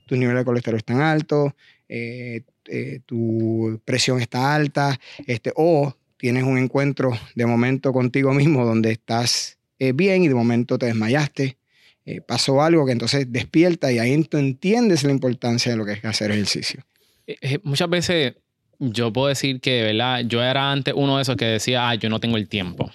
tu 0.07 0.15
nivel 0.17 0.35
de 0.35 0.45
colesterol 0.45 0.77
es 0.77 0.85
tan 0.85 1.01
alto, 1.01 1.55
eh, 1.89 2.41
eh, 2.67 2.99
tu 3.05 3.81
presión 3.85 4.19
está 4.21 4.53
alta, 4.53 4.99
este, 5.25 5.53
o 5.55 5.95
tienes 6.17 6.43
un 6.43 6.57
encuentro 6.57 7.11
de 7.35 7.45
momento 7.45 7.93
contigo 7.93 8.33
mismo 8.33 8.65
donde 8.65 8.91
estás 8.91 9.57
eh, 9.79 9.93
bien 9.93 10.23
y 10.23 10.27
de 10.27 10.35
momento 10.35 10.77
te 10.77 10.87
desmayaste, 10.87 11.57
eh, 12.05 12.21
pasó 12.21 12.61
algo 12.61 12.85
que 12.85 12.91
entonces 12.91 13.31
despierta 13.31 13.91
y 13.91 13.99
ahí 13.99 14.23
tú 14.23 14.37
entiendes 14.37 15.03
la 15.03 15.11
importancia 15.11 15.71
de 15.71 15.77
lo 15.77 15.85
que 15.85 15.93
es 15.93 16.05
hacer 16.05 16.31
ejercicio. 16.31 16.83
Eh, 17.27 17.59
muchas 17.63 17.89
veces 17.89 18.33
yo 18.79 19.13
puedo 19.13 19.27
decir 19.27 19.59
que, 19.59 19.83
¿verdad? 19.83 20.21
Yo 20.25 20.41
era 20.43 20.71
antes 20.71 20.93
uno 20.97 21.17
de 21.17 21.23
esos 21.23 21.35
que 21.35 21.45
decía, 21.45 21.89
ah, 21.89 21.95
yo 21.95 22.09
no 22.09 22.19
tengo 22.19 22.37
el 22.37 22.47
tiempo. 22.47 22.91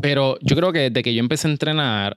Pero 0.00 0.38
yo 0.40 0.56
creo 0.56 0.72
que 0.72 0.90
desde 0.90 1.02
que 1.02 1.14
yo 1.14 1.20
empecé 1.20 1.46
a 1.46 1.50
entrenar, 1.50 2.16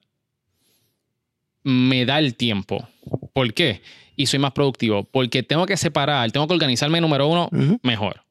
me 1.63 2.05
da 2.05 2.19
el 2.19 2.35
tiempo. 2.35 2.87
¿Por 3.33 3.53
qué? 3.53 3.81
Y 4.15 4.25
soy 4.25 4.39
más 4.39 4.53
productivo. 4.53 5.03
Porque 5.03 5.43
tengo 5.43 5.65
que 5.65 5.75
separar, 5.75 6.31
tengo 6.31 6.47
que 6.47 6.53
organizarme 6.53 7.01
número 7.01 7.27
uno 7.27 7.49
mejor 7.83 8.26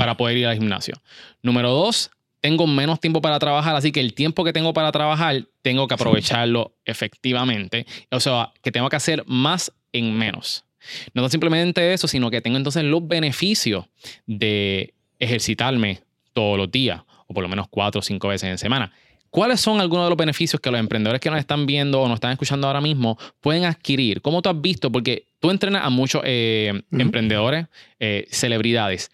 para 0.00 0.16
poder 0.16 0.38
ir 0.38 0.46
al 0.46 0.54
gimnasio. 0.54 0.94
Número 1.42 1.68
dos, 1.68 2.10
tengo 2.40 2.66
menos 2.66 3.00
tiempo 3.00 3.20
para 3.20 3.38
trabajar, 3.38 3.76
así 3.76 3.92
que 3.92 4.00
el 4.00 4.14
tiempo 4.14 4.44
que 4.44 4.54
tengo 4.54 4.72
para 4.72 4.90
trabajar 4.92 5.44
tengo 5.60 5.86
que 5.86 5.92
aprovecharlo 5.92 6.72
efectivamente. 6.86 7.84
O 8.10 8.18
sea, 8.18 8.50
que 8.62 8.72
tengo 8.72 8.88
que 8.88 8.96
hacer 8.96 9.22
más 9.26 9.70
en 9.92 10.16
menos. 10.16 10.64
No 11.12 11.28
simplemente 11.28 11.92
eso, 11.92 12.08
sino 12.08 12.30
que 12.30 12.40
tengo 12.40 12.56
entonces 12.56 12.82
los 12.82 13.06
beneficios 13.06 13.84
de 14.24 14.94
ejercitarme 15.18 16.00
todos 16.32 16.56
los 16.56 16.72
días, 16.72 17.02
o 17.26 17.34
por 17.34 17.42
lo 17.42 17.50
menos 17.50 17.66
cuatro 17.68 17.98
o 17.98 18.02
cinco 18.02 18.28
veces 18.28 18.48
en 18.48 18.56
semana. 18.56 18.90
¿Cuáles 19.28 19.60
son 19.60 19.82
algunos 19.82 20.06
de 20.06 20.10
los 20.10 20.16
beneficios 20.16 20.62
que 20.62 20.70
los 20.70 20.80
emprendedores 20.80 21.20
que 21.20 21.28
nos 21.28 21.38
están 21.38 21.66
viendo 21.66 22.00
o 22.00 22.08
nos 22.08 22.16
están 22.16 22.32
escuchando 22.32 22.68
ahora 22.68 22.80
mismo 22.80 23.18
pueden 23.40 23.66
adquirir? 23.66 24.22
¿Cómo 24.22 24.40
tú 24.40 24.48
has 24.48 24.58
visto? 24.60 24.90
Porque 24.90 25.26
tú 25.40 25.50
entrenas 25.50 25.84
a 25.84 25.90
muchos 25.90 26.22
eh, 26.24 26.82
emprendedores, 26.90 27.66
eh, 27.98 28.26
celebridades. 28.30 29.10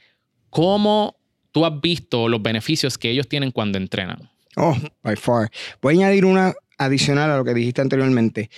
¿Cómo 0.51 1.17
tú 1.53 1.65
has 1.65 1.81
visto 1.81 2.29
los 2.29 2.43
beneficios 2.43 2.99
que 2.99 3.11
ellos 3.11 3.29
tienen 3.29 3.51
cuando 3.51 3.79
entrenan? 3.79 4.31
Oh, 4.57 4.77
by 5.03 5.17
far. 5.17 5.51
Voy 5.83 5.95
a 5.95 5.99
añadir 5.99 6.25
una 6.25 6.55
adicional 6.79 7.31
a 7.31 7.37
lo 7.37 7.45
que 7.45 7.55
dijiste 7.55 7.81
anteriormente. 7.81 8.51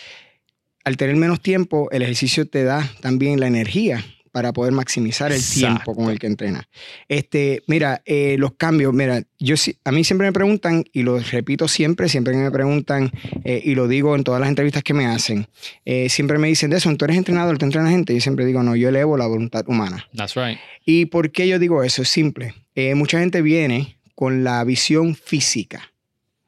Al 0.84 0.96
tener 0.96 1.16
menos 1.16 1.40
tiempo, 1.40 1.90
el 1.90 2.02
ejercicio 2.02 2.48
te 2.48 2.64
da 2.64 2.90
también 3.00 3.40
la 3.40 3.46
energía 3.46 4.04
para 4.38 4.52
poder 4.52 4.72
maximizar 4.72 5.32
el 5.32 5.44
tiempo 5.44 5.96
con 5.96 6.10
el 6.10 6.20
que 6.20 6.28
entrena. 6.28 6.68
Este, 7.08 7.64
mira, 7.66 8.02
eh, 8.06 8.36
los 8.38 8.52
cambios, 8.52 8.94
mira, 8.94 9.24
yo 9.40 9.56
a 9.82 9.90
mí 9.90 10.04
siempre 10.04 10.28
me 10.28 10.32
preguntan, 10.32 10.84
y 10.92 11.02
lo 11.02 11.18
repito 11.18 11.66
siempre, 11.66 12.08
siempre 12.08 12.34
que 12.34 12.38
me 12.38 12.50
preguntan, 12.52 13.10
eh, 13.42 13.60
y 13.64 13.74
lo 13.74 13.88
digo 13.88 14.14
en 14.14 14.22
todas 14.22 14.38
las 14.40 14.48
entrevistas 14.48 14.84
que 14.84 14.94
me 14.94 15.06
hacen, 15.06 15.48
eh, 15.84 16.08
siempre 16.08 16.38
me 16.38 16.46
dicen 16.46 16.70
de 16.70 16.76
eso, 16.76 16.96
tú 16.96 17.04
eres 17.04 17.16
entrenador, 17.16 17.58
tú 17.58 17.64
entrenas 17.64 17.90
gente. 17.90 18.14
Yo 18.14 18.20
siempre 18.20 18.46
digo, 18.46 18.62
no, 18.62 18.76
yo 18.76 18.90
elevo 18.90 19.16
la 19.16 19.26
voluntad 19.26 19.64
humana. 19.66 20.06
That's 20.14 20.36
right. 20.36 20.56
¿Y 20.86 21.06
por 21.06 21.32
qué 21.32 21.48
yo 21.48 21.58
digo 21.58 21.82
eso? 21.82 22.02
Es 22.02 22.08
simple. 22.08 22.54
mucha 22.94 23.18
gente 23.18 23.42
viene 23.42 23.98
con 24.14 24.44
la 24.44 24.62
visión 24.62 25.16
física. 25.16 25.92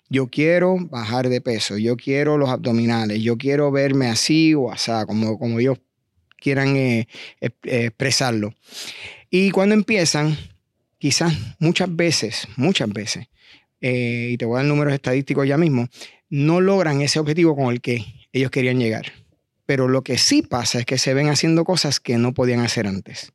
Yo 0.09 0.29
quiero 0.29 0.77
bajar 0.79 1.29
de 1.29 1.41
peso, 1.41 1.77
yo 1.77 1.97
quiero 1.97 2.39
los 2.39 2.51
abdominales, 2.51 3.21
yo 3.21 3.37
quiero 3.37 3.73
verme 3.73 4.07
así 4.07 4.55
o 4.55 4.71
así, 4.71 4.93
como, 5.09 5.41
como 5.41 5.59
ellos 5.59 5.79
quieran 6.41 6.77
eh, 6.77 7.07
eh, 7.41 7.51
expresarlo. 7.63 8.55
Y 9.31 9.51
cuando 9.51 9.75
empiezan, 9.75 10.37
quizás 10.99 11.33
muchas 11.59 11.95
veces, 11.95 12.49
muchas 12.57 12.89
veces, 12.89 13.29
eh, 13.81 14.31
y 14.33 14.37
te 14.37 14.45
voy 14.45 14.57
a 14.57 14.59
dar 14.59 14.67
números 14.67 14.93
estadísticos 14.93 15.47
ya 15.47 15.57
mismo, 15.57 15.89
no 16.29 16.61
logran 16.61 17.01
ese 17.01 17.19
objetivo 17.19 17.55
con 17.55 17.73
el 17.73 17.81
que 17.81 18.05
ellos 18.33 18.51
querían 18.51 18.79
llegar. 18.79 19.13
Pero 19.67 19.87
lo 19.87 20.03
que 20.03 20.19
sí 20.19 20.43
pasa 20.43 20.81
es 20.81 20.87
que 20.87 20.99
se 20.99 21.15
ven 21.15 21.29
haciendo 21.29 21.65
cosas 21.65 22.01
que 22.01 22.19
no 22.19 22.35
podían 22.35 22.61
hacer 22.61 22.87
antes. 22.87 23.33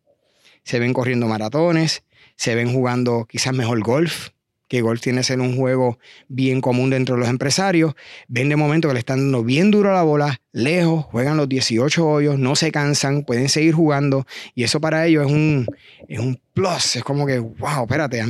Se 0.64 0.80
ven 0.80 0.94
corriendo 0.94 1.28
maratones, 1.28 2.04
se 2.36 2.56
ven 2.56 2.74
jugando 2.74 3.26
quizás 3.26 3.54
mejor 3.54 3.82
golf, 3.82 4.30
que 4.68 4.82
golf 4.82 5.02
tiene 5.02 5.20
que 5.20 5.26
ser 5.26 5.40
un 5.40 5.56
juego 5.56 6.00
bien 6.28 6.62
común 6.62 6.90
dentro 6.90 7.16
de 7.16 7.22
los 7.22 7.30
empresarios, 7.30 7.94
ven 8.28 8.50
de 8.50 8.56
momento 8.56 8.88
que 8.88 8.94
le 8.94 9.00
están 9.00 9.20
dando 9.20 9.44
bien 9.44 9.72
duro 9.72 9.92
a 9.92 9.94
la 9.94 10.04
bola, 10.04 10.42
lejos, 10.52 11.06
juegan 11.06 11.38
los 11.38 11.50
18 11.50 12.08
hoyos, 12.08 12.40
no 12.40 12.56
se 12.56 12.72
cansan, 12.72 13.24
pueden 13.24 13.50
seguir 13.50 13.74
jugando 13.74 14.26
y 14.56 14.64
eso 14.64 14.82
para 14.82 15.06
ellos 15.06 15.26
es 15.28 15.32
un, 15.32 15.68
es 16.08 16.20
un 16.20 16.40
plus, 16.54 16.96
es 16.96 17.04
como 17.04 17.26
que, 17.26 17.40
wow, 17.40 17.84
espérate, 17.84 18.24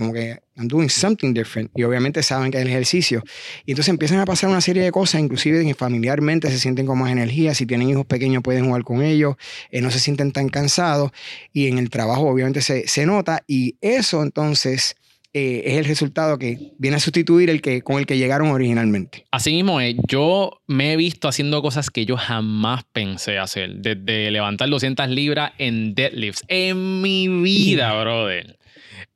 como 0.00 0.14
que 0.14 0.38
I'm 0.56 0.66
doing 0.66 0.88
something 0.88 1.34
different 1.34 1.70
y 1.74 1.82
obviamente 1.82 2.22
saben 2.22 2.50
que 2.50 2.56
es 2.56 2.62
el 2.62 2.68
ejercicio. 2.68 3.22
Y 3.66 3.72
entonces 3.72 3.90
empiezan 3.90 4.18
a 4.18 4.24
pasar 4.24 4.48
una 4.48 4.62
serie 4.62 4.82
de 4.82 4.90
cosas, 4.90 5.20
inclusive 5.20 5.74
familiarmente 5.74 6.50
se 6.50 6.58
sienten 6.58 6.86
con 6.86 6.98
más 6.98 7.12
energía, 7.12 7.54
si 7.54 7.66
tienen 7.66 7.90
hijos 7.90 8.06
pequeños 8.06 8.42
pueden 8.42 8.64
jugar 8.64 8.82
con 8.82 9.02
ellos, 9.02 9.36
eh, 9.70 9.82
no 9.82 9.90
se 9.90 10.00
sienten 10.00 10.32
tan 10.32 10.48
cansados 10.48 11.10
y 11.52 11.66
en 11.66 11.78
el 11.78 11.90
trabajo 11.90 12.22
obviamente 12.22 12.62
se, 12.62 12.88
se 12.88 13.04
nota 13.04 13.44
y 13.46 13.76
eso 13.82 14.22
entonces 14.22 14.96
eh, 15.32 15.62
es 15.64 15.78
el 15.78 15.84
resultado 15.84 16.38
que 16.38 16.72
viene 16.78 16.96
a 16.96 17.00
sustituir 17.00 17.50
el 17.50 17.62
que, 17.62 17.82
con 17.82 17.98
el 17.98 18.06
que 18.06 18.18
llegaron 18.18 18.48
originalmente. 18.48 19.26
Así 19.30 19.52
mismo, 19.52 19.80
eh, 19.80 19.96
yo 20.08 20.60
me 20.66 20.92
he 20.92 20.96
visto 20.96 21.28
haciendo 21.28 21.62
cosas 21.62 21.88
que 21.88 22.04
yo 22.04 22.16
jamás 22.16 22.82
pensé 22.92 23.38
hacer, 23.38 23.76
desde 23.76 24.32
levantar 24.32 24.68
200 24.68 25.08
libras 25.08 25.52
en 25.58 25.94
deadlifts, 25.94 26.42
en 26.48 27.00
mi 27.00 27.28
vida, 27.28 27.92
brother. 28.00 28.58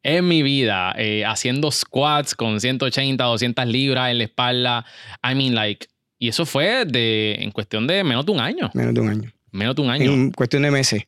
En 0.05 0.29
mi 0.29 0.43
vida, 0.43 0.95
eh, 0.99 1.25
haciendo 1.25 1.73
squats 1.73 2.35
con 2.35 2.61
180, 2.61 3.25
200 3.25 3.67
libras 3.67 4.11
en 4.11 4.19
la 4.19 4.25
espalda. 4.25 4.87
I 5.29 5.35
mean, 5.35 5.55
like, 5.55 5.87
y 6.19 6.29
eso 6.29 6.47
fue 6.47 6.85
de, 6.85 7.39
en 7.41 7.51
cuestión 7.51 7.87
de 7.87 8.05
menos 8.05 8.25
de 8.25 8.33
un 8.33 8.41
año. 8.41 8.71
Menos 8.75 8.95
de 8.95 9.01
un 9.01 9.09
año. 9.09 9.33
Menos 9.55 9.77
de 9.77 9.83
un 9.83 9.91
año. 9.91 10.11
En 10.11 10.33
cuestión 10.33 10.63
de 10.63 10.73
meses. 10.73 11.05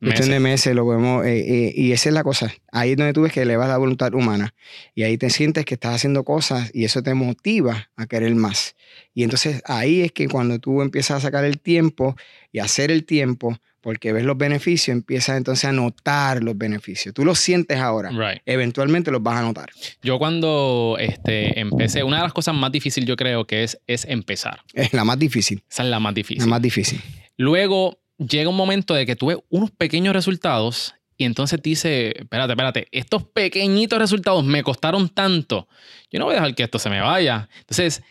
Cuestión 0.00 0.30
de 0.30 0.40
meses 0.40 0.74
lo 0.74 0.84
podemos. 0.84 1.26
Eh, 1.26 1.38
eh, 1.38 1.72
y 1.76 1.92
esa 1.92 2.08
es 2.08 2.14
la 2.14 2.24
cosa. 2.24 2.50
Ahí 2.72 2.92
es 2.92 2.96
donde 2.96 3.12
tú 3.12 3.20
ves 3.20 3.32
que 3.32 3.42
elevas 3.42 3.68
la 3.68 3.76
voluntad 3.76 4.14
humana. 4.14 4.54
Y 4.94 5.02
ahí 5.02 5.18
te 5.18 5.28
sientes 5.28 5.66
que 5.66 5.74
estás 5.74 5.96
haciendo 5.96 6.24
cosas 6.24 6.70
y 6.72 6.84
eso 6.84 7.02
te 7.02 7.12
motiva 7.12 7.90
a 7.96 8.06
querer 8.06 8.34
más. 8.34 8.74
Y 9.12 9.22
entonces 9.22 9.62
ahí 9.66 10.00
es 10.00 10.12
que 10.12 10.28
cuando 10.28 10.58
tú 10.58 10.80
empiezas 10.80 11.18
a 11.18 11.20
sacar 11.20 11.44
el 11.44 11.60
tiempo 11.60 12.16
y 12.52 12.60
hacer 12.60 12.90
el 12.90 13.04
tiempo, 13.04 13.58
porque 13.82 14.14
ves 14.14 14.24
los 14.24 14.38
beneficios, 14.38 14.96
empiezas 14.96 15.36
entonces 15.36 15.66
a 15.66 15.72
notar 15.72 16.42
los 16.42 16.56
beneficios. 16.56 17.14
Tú 17.14 17.26
los 17.26 17.38
sientes 17.38 17.80
ahora. 17.80 18.10
Eventualmente 18.46 19.10
los 19.10 19.22
vas 19.22 19.36
a 19.36 19.42
notar. 19.42 19.68
Yo 20.02 20.18
cuando 20.18 20.96
este, 20.98 21.60
empecé, 21.60 22.02
una 22.02 22.16
de 22.16 22.22
las 22.22 22.32
cosas 22.32 22.54
más 22.54 22.72
difíciles 22.72 23.06
yo 23.06 23.16
creo 23.16 23.46
que 23.46 23.62
es, 23.62 23.78
es 23.86 24.06
empezar. 24.06 24.60
Es 24.72 24.94
la 24.94 25.04
más 25.04 25.18
difícil. 25.18 25.62
Esa 25.70 25.82
es 25.82 25.90
la 25.90 26.00
más 26.00 26.14
difícil. 26.14 26.40
La 26.40 26.46
más 26.46 26.62
difícil. 26.62 26.98
Luego 27.40 27.98
llega 28.18 28.50
un 28.50 28.56
momento 28.56 28.92
de 28.92 29.06
que 29.06 29.16
tuve 29.16 29.38
unos 29.48 29.70
pequeños 29.70 30.12
resultados 30.12 30.94
y 31.16 31.24
entonces 31.24 31.62
dice, 31.62 32.12
espérate, 32.14 32.52
espérate, 32.52 32.88
estos 32.92 33.24
pequeñitos 33.24 33.98
resultados 33.98 34.44
me 34.44 34.62
costaron 34.62 35.08
tanto, 35.08 35.66
yo 36.10 36.18
no 36.18 36.26
voy 36.26 36.32
a 36.32 36.34
dejar 36.34 36.54
que 36.54 36.64
esto 36.64 36.78
se 36.78 36.90
me 36.90 37.00
vaya. 37.00 37.48
Entonces 37.60 38.02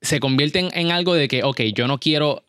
se 0.00 0.20
convierten 0.20 0.68
en 0.74 0.92
algo 0.92 1.14
de 1.14 1.26
que, 1.26 1.42
ok, 1.42 1.60
yo 1.74 1.88
no 1.88 1.98
quiero, 1.98 2.44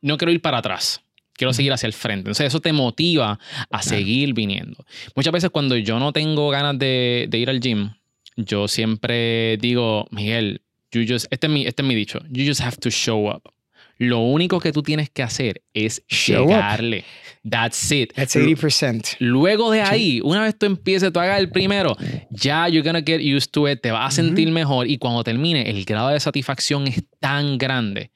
no 0.00 0.18
quiero 0.18 0.32
ir 0.32 0.42
para 0.42 0.58
atrás, 0.58 1.00
quiero 1.34 1.52
seguir 1.52 1.72
hacia 1.72 1.86
el 1.86 1.92
frente. 1.92 2.22
Entonces 2.22 2.48
eso 2.48 2.58
te 2.58 2.72
motiva 2.72 3.38
a 3.70 3.80
seguir 3.80 4.34
viniendo. 4.34 4.84
Muchas 5.14 5.32
veces 5.32 5.50
cuando 5.50 5.76
yo 5.76 6.00
no 6.00 6.12
tengo 6.12 6.50
ganas 6.50 6.76
de, 6.76 7.28
ir 7.32 7.48
al 7.48 7.60
gym, 7.60 7.92
yo 8.34 8.66
siempre 8.66 9.56
digo, 9.58 10.08
Miguel, 10.10 10.60
you 10.90 11.04
just, 11.08 11.26
este, 11.30 11.46
es 11.46 11.52
mi, 11.52 11.66
este 11.66 11.82
es 11.82 11.88
mi 11.88 11.94
dicho, 11.94 12.18
you 12.30 12.44
just 12.44 12.62
have 12.62 12.78
to 12.78 12.90
show 12.90 13.30
up. 13.30 13.52
Lo 13.98 14.20
único 14.20 14.60
que 14.60 14.72
tú 14.72 14.82
tienes 14.82 15.10
que 15.10 15.24
hacer 15.24 15.62
es 15.74 16.04
llegarle. 16.06 17.04
That's 17.48 17.90
it. 17.90 18.12
That's 18.14 18.36
80%. 18.36 19.16
Luego 19.18 19.70
de 19.72 19.82
ahí, 19.82 20.20
una 20.22 20.42
vez 20.42 20.56
tú 20.56 20.66
empieces, 20.66 21.12
tú 21.12 21.18
hagas 21.18 21.40
el 21.40 21.50
primero, 21.50 21.96
ya 22.30 22.68
you're 22.68 22.86
gonna 22.86 23.02
get 23.04 23.20
used 23.20 23.50
to 23.50 23.68
it, 23.68 23.80
te 23.80 23.90
vas 23.90 24.12
a 24.12 24.16
sentir 24.16 24.50
mejor 24.50 24.88
y 24.88 24.98
cuando 24.98 25.24
termine, 25.24 25.68
el 25.68 25.84
grado 25.84 26.10
de 26.10 26.20
satisfacción 26.20 26.86
es 26.86 27.02
tan 27.18 27.58
grande. 27.58 28.12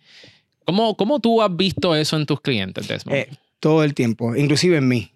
¿Cómo, 0.65 0.97
cómo 0.97 1.19
tú 1.19 1.43
has 1.43 1.55
visto 1.55 1.97
eso 1.97 2.17
en 2.17 2.27
tus 2.27 2.41
clientes, 2.41 2.87
Desmond? 2.87 3.19
Eh, 3.19 3.29
todo 3.59 3.83
el 3.83 3.95
tiempo, 3.95 4.37
inclusive 4.37 4.77
en 4.77 4.89
mí. 4.89 5.13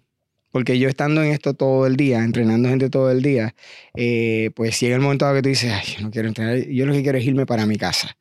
Porque 0.51 0.79
yo 0.79 0.87
estando 0.87 1.21
en 1.21 1.31
esto 1.31 1.53
todo 1.53 1.85
el 1.85 1.97
día, 1.97 2.23
entrenando 2.23 2.69
gente 2.69 2.89
todo 2.89 3.11
el 3.11 3.21
día, 3.21 3.53
eh, 3.95 4.51
pues 4.55 4.79
llega 4.79 4.95
el 4.95 5.01
momento 5.01 5.31
que 5.33 5.41
tú 5.41 5.49
dices, 5.49 5.71
ay, 5.71 5.95
yo 5.95 6.01
no 6.01 6.11
quiero 6.11 6.27
entrenar, 6.27 6.57
yo 6.67 6.85
lo 6.85 6.93
que 6.93 7.03
quiero 7.03 7.17
es 7.17 7.25
irme 7.25 7.45
para 7.45 7.65
mi 7.65 7.77
casa. 7.77 8.17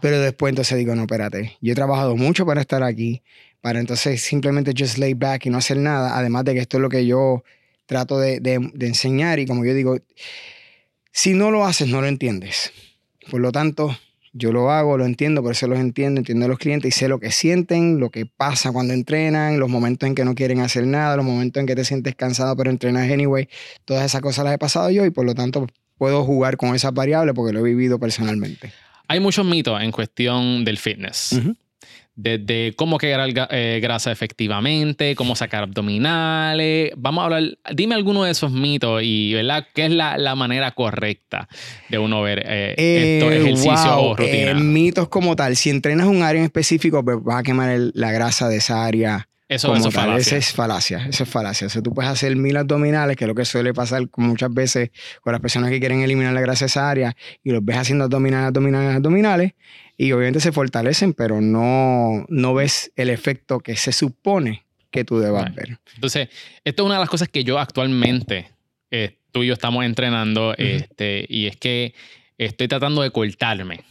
Pero 0.00 0.20
después 0.20 0.50
entonces 0.50 0.76
digo, 0.78 0.94
no, 0.94 1.02
espérate, 1.02 1.56
yo 1.60 1.72
he 1.72 1.74
trabajado 1.74 2.16
mucho 2.16 2.44
para 2.44 2.60
estar 2.60 2.82
aquí, 2.82 3.22
para 3.60 3.80
entonces 3.80 4.20
simplemente 4.22 4.72
just 4.76 4.98
lay 4.98 5.14
back 5.14 5.46
y 5.46 5.50
no 5.50 5.58
hacer 5.58 5.78
nada, 5.78 6.16
además 6.16 6.44
de 6.44 6.54
que 6.54 6.60
esto 6.60 6.76
es 6.76 6.82
lo 6.82 6.88
que 6.88 7.06
yo 7.06 7.44
trato 7.86 8.18
de, 8.18 8.40
de 8.40 8.86
enseñar 8.86 9.38
y 9.40 9.46
como 9.46 9.64
yo 9.64 9.74
digo, 9.74 9.96
si 11.12 11.34
no 11.34 11.50
lo 11.50 11.64
haces, 11.64 11.88
no 11.88 12.00
lo 12.00 12.06
entiendes. 12.06 12.72
Por 13.30 13.40
lo 13.40 13.52
tanto, 13.52 13.96
yo 14.32 14.52
lo 14.52 14.70
hago, 14.70 14.96
lo 14.96 15.06
entiendo, 15.06 15.42
por 15.42 15.52
eso 15.52 15.66
los 15.66 15.78
entiendo, 15.78 16.20
entiendo 16.20 16.46
a 16.46 16.48
los 16.48 16.58
clientes 16.58 16.94
y 16.94 16.98
sé 16.98 17.08
lo 17.08 17.18
que 17.18 17.30
sienten, 17.30 17.98
lo 17.98 18.10
que 18.10 18.26
pasa 18.26 18.72
cuando 18.72 18.94
entrenan, 18.94 19.58
los 19.58 19.68
momentos 19.68 20.06
en 20.06 20.14
que 20.14 20.24
no 20.24 20.34
quieren 20.34 20.60
hacer 20.60 20.86
nada, 20.86 21.16
los 21.16 21.24
momentos 21.24 21.60
en 21.60 21.66
que 21.66 21.74
te 21.74 21.84
sientes 21.84 22.14
cansado 22.14 22.56
pero 22.56 22.70
entrenas 22.70 23.10
anyway. 23.10 23.48
Todas 23.84 24.04
esas 24.04 24.20
cosas 24.20 24.44
las 24.44 24.54
he 24.54 24.58
pasado 24.58 24.90
yo 24.90 25.04
y 25.04 25.10
por 25.10 25.24
lo 25.24 25.34
tanto 25.34 25.66
puedo 25.98 26.24
jugar 26.24 26.56
con 26.56 26.74
esas 26.74 26.94
variables 26.94 27.34
porque 27.34 27.52
lo 27.52 27.60
he 27.60 27.62
vivido 27.62 27.98
personalmente. 27.98 28.72
Hay 29.08 29.18
muchos 29.20 29.44
mitos 29.44 29.80
en 29.82 29.90
cuestión 29.90 30.64
del 30.64 30.78
fitness 30.78 31.40
desde 32.22 32.74
cómo 32.76 32.98
quedar 32.98 33.30
eh, 33.50 33.78
grasa 33.82 34.12
efectivamente, 34.12 35.14
cómo 35.14 35.34
sacar 35.34 35.64
abdominales. 35.64 36.92
Vamos 36.96 37.22
a 37.22 37.24
hablar, 37.24 37.42
dime 37.74 37.94
alguno 37.94 38.24
de 38.24 38.32
esos 38.32 38.52
mitos 38.52 39.02
y, 39.02 39.34
¿verdad? 39.34 39.66
¿Qué 39.74 39.86
es 39.86 39.92
la, 39.92 40.34
manera 40.34 40.70
correcta 40.70 41.48
de 41.88 41.98
uno 41.98 42.22
ver 42.22 42.42
eh, 42.46 43.16
estos 43.18 43.32
eh, 43.32 43.40
ejercicios 43.40 43.96
o 43.96 44.16
rutinas? 44.16 44.60
mitos 44.60 45.08
como 45.08 45.34
tal, 45.34 45.56
si 45.56 45.70
entrenas 45.70 46.06
un 46.06 46.22
área 46.22 46.40
en 46.40 46.44
específico, 46.44 47.04
pues 47.04 47.18
vas 47.22 47.40
a 47.40 47.42
quemar 47.42 47.76
la 47.94 48.12
grasa 48.12 48.48
de 48.48 48.58
esa 48.58 48.84
área. 48.84 49.28
Eso, 49.48 49.74
es 49.74 49.92
falacia. 49.92 50.16
Esa 50.20 50.36
es 50.36 50.52
falacia, 50.52 51.06
eso 51.08 51.24
es 51.24 51.28
falacia. 51.28 51.66
O 51.66 51.70
sea, 51.70 51.82
tú 51.82 51.92
puedes 51.92 52.08
hacer 52.08 52.36
mil 52.36 52.56
abdominales, 52.56 53.16
que 53.16 53.24
es 53.24 53.28
lo 53.28 53.34
que 53.34 53.44
suele 53.44 53.74
pasar 53.74 54.08
muchas 54.16 54.54
veces 54.54 54.90
con 55.22 55.32
las 55.32 55.40
personas 55.40 55.70
que 55.70 55.80
quieren 55.80 56.02
eliminar 56.02 56.32
la 56.32 56.40
grasa 56.40 56.66
de 56.66 56.68
esa 56.68 56.88
área, 56.88 57.16
y 57.42 57.50
los 57.50 57.64
ves 57.64 57.76
haciendo 57.76 58.04
abdominales, 58.04 58.46
abdominales, 58.46 58.94
abdominales, 58.94 59.52
y 60.00 60.12
obviamente 60.12 60.40
se 60.40 60.50
fortalecen, 60.50 61.12
pero 61.12 61.42
no, 61.42 62.24
no 62.30 62.54
ves 62.54 62.90
el 62.96 63.10
efecto 63.10 63.60
que 63.60 63.76
se 63.76 63.92
supone 63.92 64.64
que 64.90 65.04
tú 65.04 65.18
debas 65.18 65.54
ver. 65.54 65.78
Entonces, 65.94 66.30
esto 66.64 66.82
es 66.82 66.86
una 66.86 66.94
de 66.94 67.00
las 67.00 67.10
cosas 67.10 67.28
que 67.28 67.44
yo 67.44 67.58
actualmente, 67.58 68.48
eh, 68.90 69.18
tú 69.30 69.42
y 69.42 69.48
yo 69.48 69.52
estamos 69.52 69.84
entrenando, 69.84 70.54
este, 70.56 71.26
y 71.28 71.48
es 71.48 71.56
que 71.58 71.92
estoy 72.38 72.66
tratando 72.66 73.02
de 73.02 73.10
cortarme, 73.10 73.82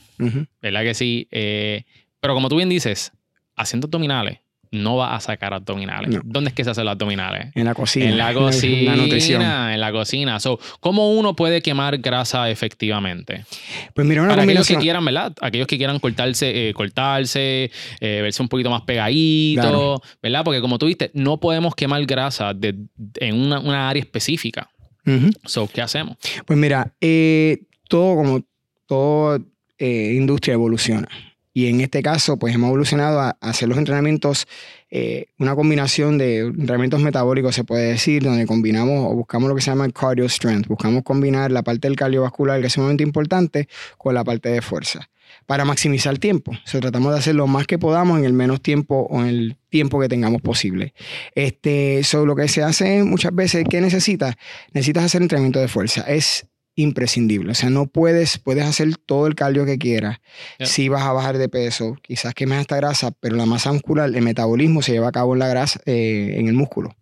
¿verdad 0.59 0.81
que 0.81 0.95
sí? 0.95 1.27
Eh, 1.29 1.83
pero 2.19 2.33
como 2.33 2.49
tú 2.49 2.55
bien 2.55 2.69
dices, 2.69 3.11
haciendo 3.55 3.85
abdominales, 3.85 4.39
no 4.71 4.97
va 4.97 5.15
a 5.15 5.19
sacar 5.19 5.53
abdominales. 5.53 6.19
¿Dónde 6.23 6.49
es 6.49 6.53
que 6.55 6.63
se 6.63 6.69
hacen 6.69 6.85
los 6.85 6.91
abdominales? 6.91 7.51
En 7.55 7.65
la 7.65 7.73
cocina. 7.73 8.05
En 8.09 8.17
la 8.17 8.33
cocina. 8.35 8.79
En 8.79 8.85
la 8.85 8.95
nutrición. 8.95 9.41
En 9.41 9.79
la 9.79 9.91
cocina. 9.91 10.39
So, 10.39 10.59
¿Cómo 10.79 11.13
uno 11.13 11.35
puede 11.35 11.61
quemar 11.61 11.97
grasa 11.97 12.49
efectivamente? 12.49 13.45
Pues 13.93 14.05
mira, 14.05 14.21
una 14.21 14.29
Para 14.31 14.43
aquellos 14.43 14.67
que 14.67 14.75
quieran, 14.77 15.03
¿verdad? 15.05 15.33
Aquellos 15.41 15.65
que 15.67 15.77
quieran 15.77 15.97
cortarse, 15.99 16.69
eh, 16.69 16.73
cortarse, 16.73 17.71
eh, 17.99 18.19
verse 18.21 18.41
un 18.43 18.47
poquito 18.49 18.69
más 18.69 18.81
pegadito, 18.83 19.61
Claro. 19.61 20.01
¿verdad? 20.21 20.43
Porque 20.43 20.61
como 20.61 20.77
tú 20.77 20.85
viste, 20.85 21.09
no 21.13 21.39
podemos 21.39 21.73
quemar 21.75 22.05
grasa 22.05 22.53
de- 22.53 22.75
en 23.19 23.35
una, 23.41 23.59
una 23.59 23.89
área 23.89 24.01
específica. 24.01 24.69
Ujú. 25.05 25.31
So, 25.45 25.67
¿qué 25.67 25.81
hacemos? 25.81 26.17
Pues 26.45 26.59
mira, 26.59 26.93
eh, 27.01 27.63
todo 27.87 28.15
como 28.17 28.41
toda 28.85 29.39
industria 29.79 30.53
evoluciona. 30.53 31.07
Y 31.53 31.67
en 31.67 31.81
este 31.81 32.01
caso, 32.03 32.37
pues 32.37 32.53
hemos 32.53 32.67
evolucionado 32.67 33.19
a, 33.19 33.37
hacer 33.41 33.67
los 33.67 33.77
entrenamientos, 33.77 34.47
eh, 34.91 35.27
una 35.39 35.55
combinación 35.55 36.17
de 36.17 36.39
entrenamientos 36.39 37.01
metabólicos, 37.01 37.55
se 37.55 37.63
puede 37.63 37.91
decir, 37.91 38.23
donde 38.23 38.45
combinamos 38.45 39.11
o 39.11 39.15
buscamos 39.15 39.49
lo 39.49 39.55
que 39.55 39.61
se 39.61 39.71
llama 39.71 39.89
cardio 39.89 40.29
strength. 40.29 40.67
Buscamos 40.67 41.03
combinar 41.03 41.51
la 41.51 41.63
parte 41.63 41.87
del 41.87 41.97
cardiovascular, 41.97 42.61
que 42.61 42.67
es 42.67 42.73
sumamente 42.73 43.03
importante, 43.03 43.67
con 43.97 44.13
la 44.13 44.23
parte 44.23 44.49
de 44.49 44.61
fuerza, 44.61 45.09
para 45.47 45.65
maximizar 45.65 46.13
el 46.13 46.19
tiempo. 46.19 46.51
O 46.51 46.67
sea, 46.67 46.81
tratamos 46.81 47.13
de 47.13 47.19
hacer 47.19 47.35
lo 47.35 47.47
más 47.47 47.65
que 47.65 47.79
podamos 47.79 48.19
en 48.19 48.25
el 48.25 48.33
menos 48.33 48.61
tiempo 48.61 49.07
o 49.09 49.21
en 49.21 49.27
el 49.27 49.57
tiempo 49.69 49.99
que 49.99 50.07
tengamos 50.07 50.41
posible. 50.43 50.93
Este, 51.33 52.03
so, 52.03 52.27
lo 52.27 52.35
que 52.35 52.47
se 52.47 52.61
hace 52.61 53.03
muchas 53.03 53.33
veces, 53.33 53.65
¿qué 53.67 53.81
necesitas? 53.81 54.35
Necesitas 54.73 55.05
hacer 55.05 55.23
entrenamiento 55.23 55.59
de 55.59 55.67
fuerza. 55.67 56.01
Es 56.01 56.45
imprescindible. 56.75 57.51
O 57.51 57.55
sea, 57.55 57.69
no 57.69 57.87
puedes, 57.87 58.37
puedes 58.37 58.65
hacer 58.65 58.95
todo 58.97 59.27
el 59.27 59.35
cardio 59.35 59.65
que 59.65 59.77
quieras. 59.77 60.19
Si 60.59 60.89
vas 60.89 61.03
a 61.03 61.13
bajar 61.13 61.37
de 61.37 61.49
peso, 61.49 61.95
quizás 62.01 62.33
quemes 62.33 62.61
esta 62.61 62.77
grasa, 62.77 63.11
pero 63.11 63.35
la 63.35 63.45
masa 63.45 63.71
muscular, 63.73 64.09
el 64.13 64.21
metabolismo 64.21 64.81
se 64.81 64.93
lleva 64.93 65.09
a 65.09 65.11
cabo 65.11 65.33
en 65.33 65.39
la 65.39 65.47
grasa, 65.47 65.79
eh, 65.85 66.35
en 66.37 66.47
el 66.47 66.53
músculo. 66.53 66.95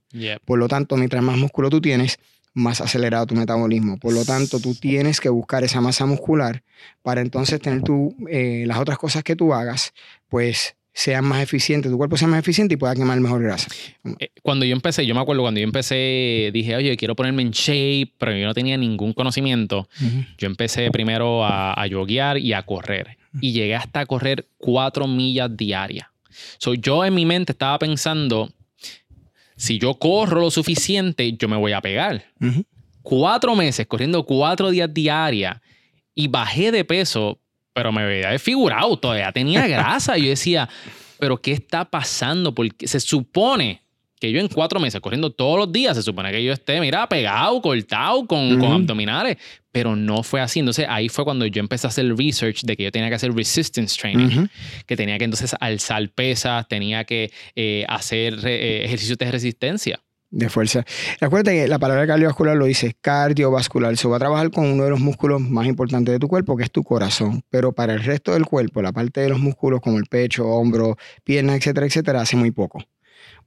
Por 0.46 0.58
lo 0.58 0.68
tanto, 0.68 0.98
mientras 0.98 1.22
más 1.24 1.38
músculo 1.38 1.70
tú 1.70 1.82
tienes, 1.82 2.20
más 2.54 2.82
acelerado 2.82 3.28
tu 3.28 3.36
metabolismo. 3.36 3.98
Por 3.98 4.14
lo 4.14 4.26
tanto, 4.26 4.60
tú 4.60 4.74
tienes 4.74 5.22
que 5.22 5.30
buscar 5.30 5.64
esa 5.64 5.80
masa 5.80 6.06
muscular 6.06 6.64
para 7.04 7.22
entonces 7.22 7.62
tener 7.62 7.84
tú, 7.84 8.16
eh, 8.30 8.64
las 8.66 8.80
otras 8.80 8.98
cosas 8.98 9.24
que 9.24 9.36
tú 9.36 9.54
hagas, 9.54 9.94
pues 10.28 10.77
sean 10.98 11.26
más 11.26 11.44
eficientes, 11.44 11.92
tu 11.92 11.98
cuerpo 11.98 12.18
sea 12.18 12.28
más 12.28 12.40
eficiente 12.40 12.74
y 12.74 12.78
pueda 12.78 12.96
quemar 12.96 13.20
mejor 13.20 13.44
grasa. 13.44 13.68
Eh, 14.20 14.30
Cuando 14.42 14.66
yo 14.66 14.74
empecé, 14.74 15.06
yo 15.06 15.14
me 15.14 15.22
acuerdo 15.22 15.44
cuando 15.44 15.60
yo 15.60 15.64
empecé, 15.64 16.50
dije, 16.52 16.76
oye, 16.76 16.98
quiero 16.98 17.16
ponerme 17.16 17.44
en 17.44 17.52
shape, 17.52 18.14
pero 18.18 18.36
yo 18.36 18.48
no 18.48 18.56
tenía 18.56 18.78
ningún 18.78 19.14
conocimiento. 19.14 19.88
Yo 20.40 20.48
empecé 20.48 20.90
primero 20.90 21.46
a, 21.46 21.80
a 21.80 21.86
yoguear 21.86 22.40
y 22.40 22.54
a 22.54 22.64
correr. 22.64 23.16
Y 23.40 23.52
llegué 23.52 23.76
hasta 23.76 24.08
correr 24.08 24.48
cuatro 24.58 25.06
millas 25.08 25.56
diarias. 25.56 26.08
So, 26.58 26.74
yo 26.74 27.06
en 27.06 27.14
mi 27.14 27.28
mente 27.28 27.52
estaba 27.52 27.78
pensando, 27.78 28.52
si 29.56 29.78
yo 29.78 29.94
corro 30.00 30.42
lo 30.42 30.50
suficiente, 30.50 31.32
yo 31.34 31.48
me 31.48 31.58
voy 31.58 31.74
a 31.74 31.82
pegar. 31.82 32.26
Ujú. 32.42 32.66
Cuatro 33.04 33.56
meses 33.56 33.86
corriendo 33.86 34.26
cuatro 34.26 34.72
días 34.72 34.92
diarias 34.92 35.58
y 36.16 36.28
bajé 36.28 36.72
de 36.72 36.84
peso, 36.84 37.40
pero 37.78 37.92
me 37.92 38.04
veía 38.04 38.32
desfigurado, 38.32 38.98
todavía 38.98 39.32
tenía 39.32 39.68
grasa. 39.68 40.18
Yo 40.18 40.30
decía, 40.30 40.68
pero 41.20 41.40
¿qué 41.40 41.52
está 41.52 41.86
pasando? 41.86 42.52
Porque 42.56 42.88
se 42.88 43.00
supone 43.00 43.84
que 44.20 44.32
yo 44.32 44.40
en 44.40 44.48
cuatro 44.48 44.80
meses 44.80 45.00
corriendo 45.00 45.30
todos 45.30 45.60
los 45.60 45.72
días, 45.72 45.96
se 45.96 46.02
supone 46.02 46.32
que 46.32 46.44
yo 46.44 46.52
esté, 46.52 46.82
mira, 46.82 47.08
pegado, 47.08 47.62
cortado, 47.62 48.26
con, 48.26 48.58
con 48.58 48.70
Ujú. 48.70 48.78
abdominales, 48.78 49.38
pero 49.72 49.96
no 49.96 50.24
fue 50.24 50.42
así. 50.42 50.58
Entonces 50.58 50.88
ahí 50.90 51.08
fue 51.08 51.24
cuando 51.24 51.46
yo 51.46 51.60
empecé 51.60 51.86
a 51.86 51.90
hacer 51.90 52.16
research 52.18 52.64
de 52.64 52.76
que 52.76 52.86
yo 52.86 52.92
tenía 52.92 53.10
que 53.10 53.16
hacer 53.16 53.32
resistance 53.36 53.96
training, 53.96 54.48
que 54.88 54.96
tenía 54.96 55.20
que 55.20 55.26
entonces 55.26 55.56
alzar 55.60 56.10
pesas, 56.10 56.68
tenía 56.68 57.04
que 57.04 57.32
eh, 57.56 57.86
hacer 57.88 58.40
eh, 58.44 58.86
ejercicios 58.86 59.20
de 59.20 59.32
resistencia. 59.32 60.00
De 60.30 60.50
fuerza. 60.50 60.86
Recuerda 61.20 61.52
que 61.52 61.68
la 61.68 61.80
palabra 61.80 62.06
cardiovascular 62.06 62.56
lo 62.58 62.66
dice 62.66 62.96
cardiovascular. 63.00 63.96
Se 63.98 64.08
va 64.08 64.18
a 64.18 64.20
trabajar 64.20 64.52
con 64.52 64.66
uno 64.66 64.84
de 64.84 64.90
los 64.90 65.00
músculos 65.00 65.42
más 65.42 65.68
importantes 65.68 66.12
de 66.14 66.20
tu 66.20 66.28
cuerpo, 66.28 66.58
que 66.58 66.64
es 66.64 66.72
tu 66.72 66.84
corazón. 66.84 67.44
Pero 67.50 67.72
para 67.72 67.94
el 67.94 68.04
resto 68.04 68.34
del 68.34 68.46
cuerpo, 68.46 68.82
la 68.82 68.92
parte 68.92 69.22
de 69.22 69.30
los 69.30 69.40
músculos 69.40 69.82
como 69.82 69.98
el 69.98 70.06
pecho, 70.06 70.48
hombro, 70.48 70.98
piernas, 71.24 71.58
etcétera, 71.58 71.86
etcétera, 71.86 72.22
hace 72.22 72.36
muy 72.36 72.52
poco. 72.52 72.84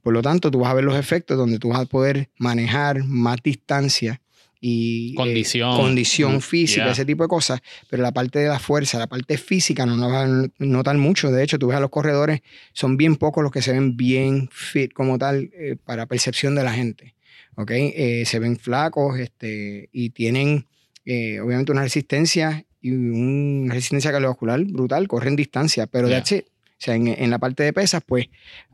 Por 0.01 0.13
lo 0.13 0.21
tanto, 0.21 0.49
tú 0.49 0.59
vas 0.59 0.71
a 0.71 0.73
ver 0.73 0.83
los 0.83 0.97
efectos 0.97 1.37
donde 1.37 1.59
tú 1.59 1.69
vas 1.69 1.81
a 1.81 1.85
poder 1.85 2.29
manejar 2.37 3.03
más 3.03 3.37
distancia 3.43 4.20
y 4.63 5.13
eh, 5.13 5.15
Condición. 5.15 5.75
condición 5.75 6.35
Mm, 6.35 6.39
física, 6.41 6.83
yeah. 6.83 6.91
ese 6.91 7.03
tipo 7.03 7.23
de 7.23 7.27
cosas, 7.29 7.61
pero 7.89 8.03
la 8.03 8.11
parte 8.11 8.37
de 8.39 8.47
la 8.47 8.59
fuerza, 8.59 8.99
la 8.99 9.07
parte 9.07 9.37
física 9.39 9.87
no 9.87 10.05
a 10.15 10.27
notar 10.59 10.97
mucho. 10.97 11.31
De 11.31 11.43
hecho, 11.43 11.57
tú 11.57 11.67
ves 11.67 11.77
a 11.77 11.79
los 11.79 11.89
corredores, 11.89 12.41
son 12.71 12.95
bien 12.95 13.15
pocos 13.15 13.41
los 13.43 13.51
que 13.51 13.63
se 13.63 13.71
ven 13.73 13.97
bien 13.97 14.47
fit 14.51 14.93
como 14.93 15.17
tal 15.17 15.49
eh, 15.55 15.75
para 15.83 16.05
percepción 16.05 16.53
de 16.53 16.63
la 16.63 16.73
gente. 16.73 17.15
¿ok? 17.55 17.71
Eh, 17.73 18.23
se 18.25 18.37
ven 18.39 18.55
flacos 18.57 19.19
este, 19.19 19.89
y 19.91 20.11
tienen 20.11 20.67
eh, 21.05 21.39
obviamente 21.39 21.71
una 21.71 21.81
resistencia 21.81 22.63
y 22.81 22.91
una 22.91 23.73
resistencia 23.73 24.11
cardiovascular 24.11 24.63
brutal, 24.65 25.07
corren 25.07 25.35
distancia, 25.35 25.87
pero 25.87 26.07
Yeah. 26.07 26.17
that's 26.19 26.31
it. 26.33 26.45
O 26.81 26.83
sea, 26.83 26.95
en, 26.95 27.09
en 27.09 27.29
la 27.29 27.37
parte 27.37 27.61
de 27.61 27.73
pesas, 27.73 28.01
pues 28.03 28.25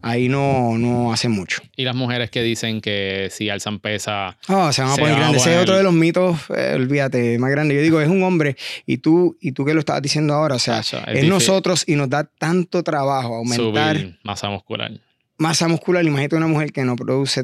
ahí 0.02 0.30
no, 0.30 0.78
no 0.78 1.12
hacen 1.12 1.32
mucho. 1.32 1.62
Y 1.76 1.84
las 1.84 1.94
mujeres 1.94 2.32
que 2.32 2.42
dicen 2.42 2.80
que 2.80 3.28
si 3.32 3.50
alzan 3.50 3.80
pesa, 3.80 4.38
Oh, 4.48 4.72
se 4.72 4.82
van 4.82 4.92
a 4.92 4.96
Se 4.96 5.02
poner 5.02 5.16
van 5.16 5.24
a 5.24 5.26
grandes. 5.26 5.42
Ese 5.42 5.56
es 5.56 5.62
otro 5.62 5.76
de 5.76 5.84
los 5.84 5.92
mitos, 5.92 6.40
eh, 6.56 6.72
olvídate, 6.76 7.38
más 7.38 7.52
grande. 7.52 7.76
Yo 7.76 7.82
digo, 7.82 8.00
es 8.00 8.08
un 8.08 8.24
hombre 8.24 8.56
y 8.86 9.00
tú, 9.00 9.36
y 9.42 9.52
tú 9.52 9.66
que 9.66 9.74
lo 9.74 9.82
estabas 9.82 10.02
diciendo 10.02 10.34
ahora, 10.36 10.56
o 10.56 10.60
sea, 10.60 10.80
es, 10.80 11.26
nosotros 11.26 11.84
y 11.86 11.96
nos 11.96 12.10
da 12.10 12.24
tanto 12.24 12.82
trabajo 12.82 13.36
aumentar 13.36 13.98
subir 13.98 14.20
masa 14.24 14.48
muscular. 14.48 14.92
masa 15.38 15.68
muscular. 15.68 16.06
Imagínate 16.06 16.38
una 16.38 16.48
mujer 16.48 16.72
que 16.72 16.86
no 16.86 16.96
produce 16.96 17.44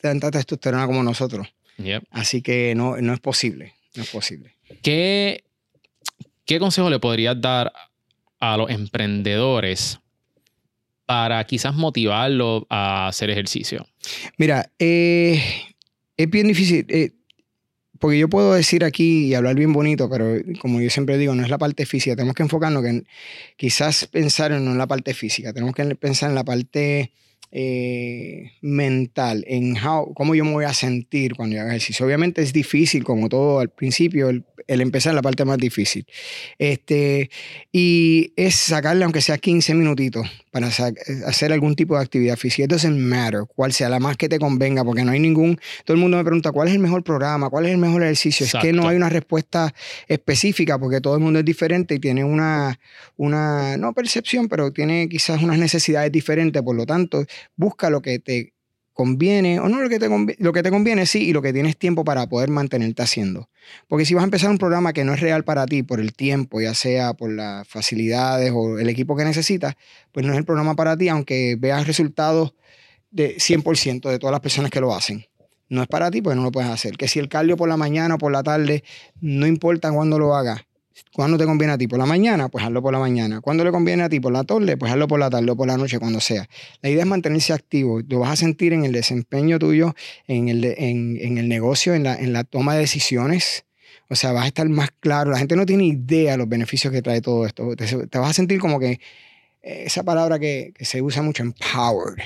tanta 0.00 0.32
testosterona 0.32 0.84
como 0.86 1.04
nosotros. 1.04 1.46
Yep. 1.78 2.02
Así 2.10 2.42
que 2.42 2.74
no, 2.74 2.96
no 2.96 3.14
es 3.14 3.20
posible. 3.20 3.74
No 3.94 4.02
es 4.02 4.10
posible. 4.10 4.56
¿Qué, 4.82 5.44
¿Qué 6.44 6.58
consejo 6.58 6.90
le 6.90 6.98
podrías 6.98 7.40
dar 7.40 7.72
a 8.42 8.56
los 8.56 8.68
emprendedores 8.70 10.00
para 11.06 11.44
quizás 11.44 11.74
motivarlos 11.74 12.64
a 12.68 13.06
hacer 13.06 13.30
ejercicio? 13.30 13.86
Mira, 14.36 14.70
eh, 14.80 15.40
es 16.16 16.28
bien 16.30 16.48
difícil. 16.48 16.84
eh, 16.88 17.12
porque 18.00 18.18
yo 18.18 18.28
puedo 18.28 18.54
decir 18.54 18.82
aquí 18.82 19.26
y 19.26 19.34
hablar 19.34 19.54
bien 19.54 19.72
bonito, 19.72 20.10
pero 20.10 20.34
como 20.60 20.80
yo 20.80 20.90
siempre 20.90 21.16
digo, 21.18 21.36
no 21.36 21.44
es 21.44 21.48
la 21.50 21.58
parte 21.58 21.86
física. 21.86 22.16
Tenemos 22.16 22.34
que 22.34 22.42
enfocarnos 22.42 22.84
en- 22.84 23.06
quizás 23.56 24.06
pensar 24.08 24.50
en, 24.50 24.64
no 24.64 24.72
en 24.72 24.78
la 24.78 24.88
parte 24.88 25.14
física, 25.14 25.52
tenemos 25.52 25.72
que 25.72 25.84
pensar 25.94 26.28
en 26.30 26.34
la 26.34 26.42
parte 26.42 27.12
eh, 27.52 28.52
mental, 28.62 29.44
en 29.46 29.76
how, 29.76 30.12
cómo 30.14 30.34
yo 30.34 30.44
me 30.44 30.52
voy 30.52 30.64
a 30.64 30.72
sentir 30.74 31.34
cuando 31.34 31.54
yo 31.56 31.62
haga 31.62 31.70
ejercicio. 31.70 32.06
Obviamente 32.06 32.42
es 32.42 32.52
difícil, 32.52 33.04
como 33.04 33.28
todo 33.28 33.60
al 33.60 33.68
principio, 33.68 34.30
el, 34.30 34.44
el 34.68 34.80
empezar 34.80 35.14
la 35.14 35.22
parte 35.22 35.44
más 35.44 35.58
difícil. 35.58 36.06
Este, 36.58 37.30
y 37.70 38.32
es 38.36 38.54
sacarle, 38.54 39.04
aunque 39.04 39.20
sea 39.20 39.38
15 39.38 39.74
minutitos, 39.74 40.26
para 40.50 40.70
sa- 40.70 40.92
hacer 41.26 41.52
algún 41.52 41.74
tipo 41.76 41.96
de 41.96 42.02
actividad 42.02 42.36
física. 42.36 42.64
It 42.64 42.70
doesn't 42.70 42.98
matter 42.98 43.42
cuál 43.54 43.72
sea 43.72 43.88
la 43.88 43.98
más 44.00 44.16
que 44.16 44.28
te 44.28 44.38
convenga, 44.38 44.84
porque 44.84 45.04
no 45.04 45.12
hay 45.12 45.20
ningún. 45.20 45.58
Todo 45.84 45.94
el 45.94 46.00
mundo 46.00 46.16
me 46.18 46.24
pregunta 46.24 46.52
cuál 46.52 46.68
es 46.68 46.74
el 46.74 46.80
mejor 46.80 47.02
programa, 47.04 47.48
cuál 47.50 47.66
es 47.66 47.72
el 47.72 47.78
mejor 47.78 48.02
ejercicio. 48.02 48.44
Es 48.46 48.52
que 48.62 48.72
no 48.72 48.88
hay 48.88 48.96
una 48.96 49.08
respuesta 49.08 49.74
específica, 50.08 50.78
porque 50.78 51.00
todo 51.00 51.14
el 51.16 51.20
mundo 51.22 51.38
es 51.38 51.44
diferente 51.44 51.94
y 51.94 51.98
tiene 51.98 52.22
una, 52.24 52.78
una, 53.16 53.76
no 53.76 53.92
percepción, 53.94 54.48
pero 54.48 54.72
tiene 54.72 55.08
quizás 55.08 55.42
unas 55.42 55.58
necesidades 55.58 56.12
diferentes. 56.12 56.62
Por 56.62 56.76
lo 56.76 56.86
tanto, 56.86 57.24
busca 57.56 57.90
lo 57.90 58.02
que 58.02 58.18
te 58.18 58.52
conviene, 58.92 59.58
o 59.58 59.68
no 59.68 59.80
lo 59.80 59.88
que 59.88 59.98
te 59.98 60.08
conviene, 60.08 60.42
lo 60.42 60.52
que 60.52 60.62
te 60.62 60.70
conviene, 60.70 61.06
sí, 61.06 61.24
y 61.24 61.32
lo 61.32 61.42
que 61.42 61.52
tienes 61.52 61.76
tiempo 61.76 62.04
para 62.04 62.26
poder 62.28 62.50
mantenerte 62.50 63.02
haciendo. 63.02 63.48
Porque 63.88 64.04
si 64.04 64.14
vas 64.14 64.22
a 64.22 64.24
empezar 64.24 64.50
un 64.50 64.58
programa 64.58 64.92
que 64.92 65.04
no 65.04 65.14
es 65.14 65.20
real 65.20 65.44
para 65.44 65.66
ti 65.66 65.82
por 65.82 66.00
el 66.00 66.12
tiempo, 66.12 66.60
ya 66.60 66.74
sea 66.74 67.14
por 67.14 67.32
las 67.32 67.66
facilidades 67.66 68.52
o 68.54 68.78
el 68.78 68.88
equipo 68.88 69.16
que 69.16 69.24
necesitas, 69.24 69.74
pues 70.12 70.26
no 70.26 70.32
es 70.32 70.38
el 70.38 70.44
programa 70.44 70.74
para 70.74 70.96
ti, 70.96 71.08
aunque 71.08 71.56
veas 71.58 71.86
resultados 71.86 72.54
de 73.10 73.36
100% 73.36 74.08
de 74.10 74.18
todas 74.18 74.32
las 74.32 74.40
personas 74.40 74.70
que 74.70 74.80
lo 74.80 74.94
hacen. 74.94 75.24
No 75.68 75.80
es 75.80 75.88
para 75.88 76.10
ti, 76.10 76.20
pues 76.20 76.36
no 76.36 76.42
lo 76.42 76.52
puedes 76.52 76.70
hacer. 76.70 76.96
Que 76.98 77.08
si 77.08 77.18
el 77.18 77.28
cardio 77.28 77.56
por 77.56 77.68
la 77.68 77.78
mañana 77.78 78.16
o 78.16 78.18
por 78.18 78.30
la 78.30 78.42
tarde, 78.42 78.84
no 79.20 79.46
importa 79.46 79.90
cuándo 79.90 80.18
lo 80.18 80.34
hagas. 80.34 80.60
¿Cuándo 81.12 81.38
te 81.38 81.44
conviene 81.44 81.72
a 81.74 81.78
ti? 81.78 81.86
¿Por 81.88 81.98
la 81.98 82.06
mañana? 82.06 82.48
Pues 82.48 82.64
hazlo 82.64 82.82
por 82.82 82.92
la 82.92 82.98
mañana. 82.98 83.40
¿Cuándo 83.40 83.64
le 83.64 83.70
conviene 83.70 84.02
a 84.02 84.08
ti? 84.08 84.20
¿Por 84.20 84.32
la 84.32 84.44
tarde? 84.44 84.76
Pues 84.76 84.90
hazlo 84.92 85.06
por 85.08 85.18
la 85.20 85.30
tarde 85.30 85.50
o 85.50 85.56
por 85.56 85.66
la 85.66 85.76
noche, 85.76 85.98
cuando 85.98 86.20
sea. 86.20 86.48
La 86.80 86.90
idea 86.90 87.02
es 87.02 87.06
mantenerse 87.08 87.52
activo. 87.52 88.00
Lo 88.08 88.20
vas 88.20 88.30
a 88.30 88.36
sentir 88.36 88.72
en 88.72 88.84
el 88.84 88.92
desempeño 88.92 89.58
tuyo, 89.58 89.94
en 90.26 90.48
el, 90.48 90.60
de- 90.60 90.74
en, 90.78 91.18
en 91.20 91.38
el 91.38 91.48
negocio, 91.48 91.94
en 91.94 92.02
la, 92.04 92.14
en 92.16 92.32
la 92.32 92.44
toma 92.44 92.74
de 92.74 92.80
decisiones. 92.80 93.64
O 94.08 94.14
sea, 94.14 94.32
vas 94.32 94.44
a 94.44 94.48
estar 94.48 94.68
más 94.68 94.90
claro. 95.00 95.30
La 95.30 95.38
gente 95.38 95.56
no 95.56 95.64
tiene 95.66 95.84
idea 95.84 96.32
de 96.32 96.38
los 96.38 96.48
beneficios 96.48 96.92
que 96.92 97.02
trae 97.02 97.20
todo 97.20 97.46
esto. 97.46 97.74
Te, 97.76 97.86
te 98.06 98.18
vas 98.18 98.30
a 98.30 98.34
sentir 98.34 98.58
como 98.60 98.78
que 98.78 99.00
eh, 99.62 99.84
esa 99.86 100.02
palabra 100.02 100.38
que, 100.38 100.72
que 100.76 100.84
se 100.84 101.00
usa 101.02 101.22
mucho, 101.22 101.42
empowered 101.42 102.22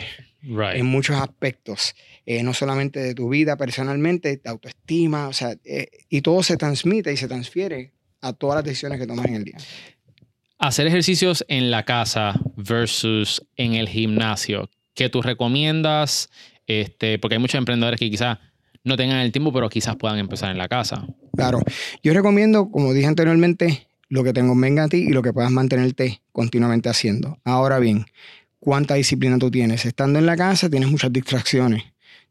Right. 0.48 0.76
en 0.78 0.86
muchos 0.86 1.16
aspectos, 1.16 1.96
eh, 2.24 2.44
no 2.44 2.54
solamente 2.54 3.00
de 3.00 3.14
tu 3.14 3.28
vida 3.28 3.56
personalmente, 3.56 4.36
de 4.36 4.48
autoestima, 4.48 5.26
o 5.26 5.32
sea, 5.32 5.56
eh, 5.64 5.88
y 6.08 6.20
todo 6.20 6.44
se 6.44 6.56
transmite 6.56 7.12
y 7.12 7.16
se 7.16 7.26
transfiere 7.26 7.90
a 8.20 8.32
todas 8.32 8.56
las 8.56 8.64
decisiones 8.64 8.98
que 8.98 9.06
tomas 9.06 9.26
en 9.26 9.34
el 9.34 9.44
día. 9.44 9.56
Hacer 10.58 10.86
ejercicios 10.86 11.44
en 11.48 11.70
la 11.70 11.84
casa 11.84 12.40
versus 12.56 13.46
en 13.56 13.74
el 13.74 13.88
gimnasio. 13.88 14.70
¿qué 14.96 15.08
tú 15.08 15.22
recomiendas? 15.22 16.28
Este, 16.66 17.20
porque 17.20 17.36
hay 17.36 17.40
muchos 17.40 17.58
emprendedores 17.58 18.00
que 18.00 18.10
quizás 18.10 18.38
no 18.82 18.96
tengan 18.96 19.18
el 19.18 19.30
tiempo, 19.30 19.52
pero 19.52 19.68
quizás 19.68 19.94
puedan 19.94 20.18
empezar 20.18 20.50
en 20.50 20.58
la 20.58 20.66
casa. 20.66 21.06
Claro, 21.36 21.60
yo 22.02 22.12
recomiendo, 22.12 22.70
como 22.70 22.92
dije 22.92 23.06
anteriormente, 23.06 23.86
lo 24.08 24.24
que 24.24 24.32
te 24.32 24.40
convenga 24.40 24.84
a 24.84 24.88
ti 24.88 24.98
y 24.98 25.10
lo 25.10 25.22
que 25.22 25.32
puedas 25.32 25.50
mantenerte 25.50 26.22
continuamente 26.32 26.88
haciendo. 26.88 27.38
Ahora 27.44 27.78
bien, 27.78 28.06
¿cuánta 28.58 28.94
disciplina 28.94 29.38
tú 29.38 29.50
tienes? 29.50 29.84
Estando 29.84 30.18
en 30.18 30.26
la 30.26 30.36
casa 30.36 30.68
tienes 30.68 30.90
muchas 30.90 31.12
distracciones. 31.12 31.84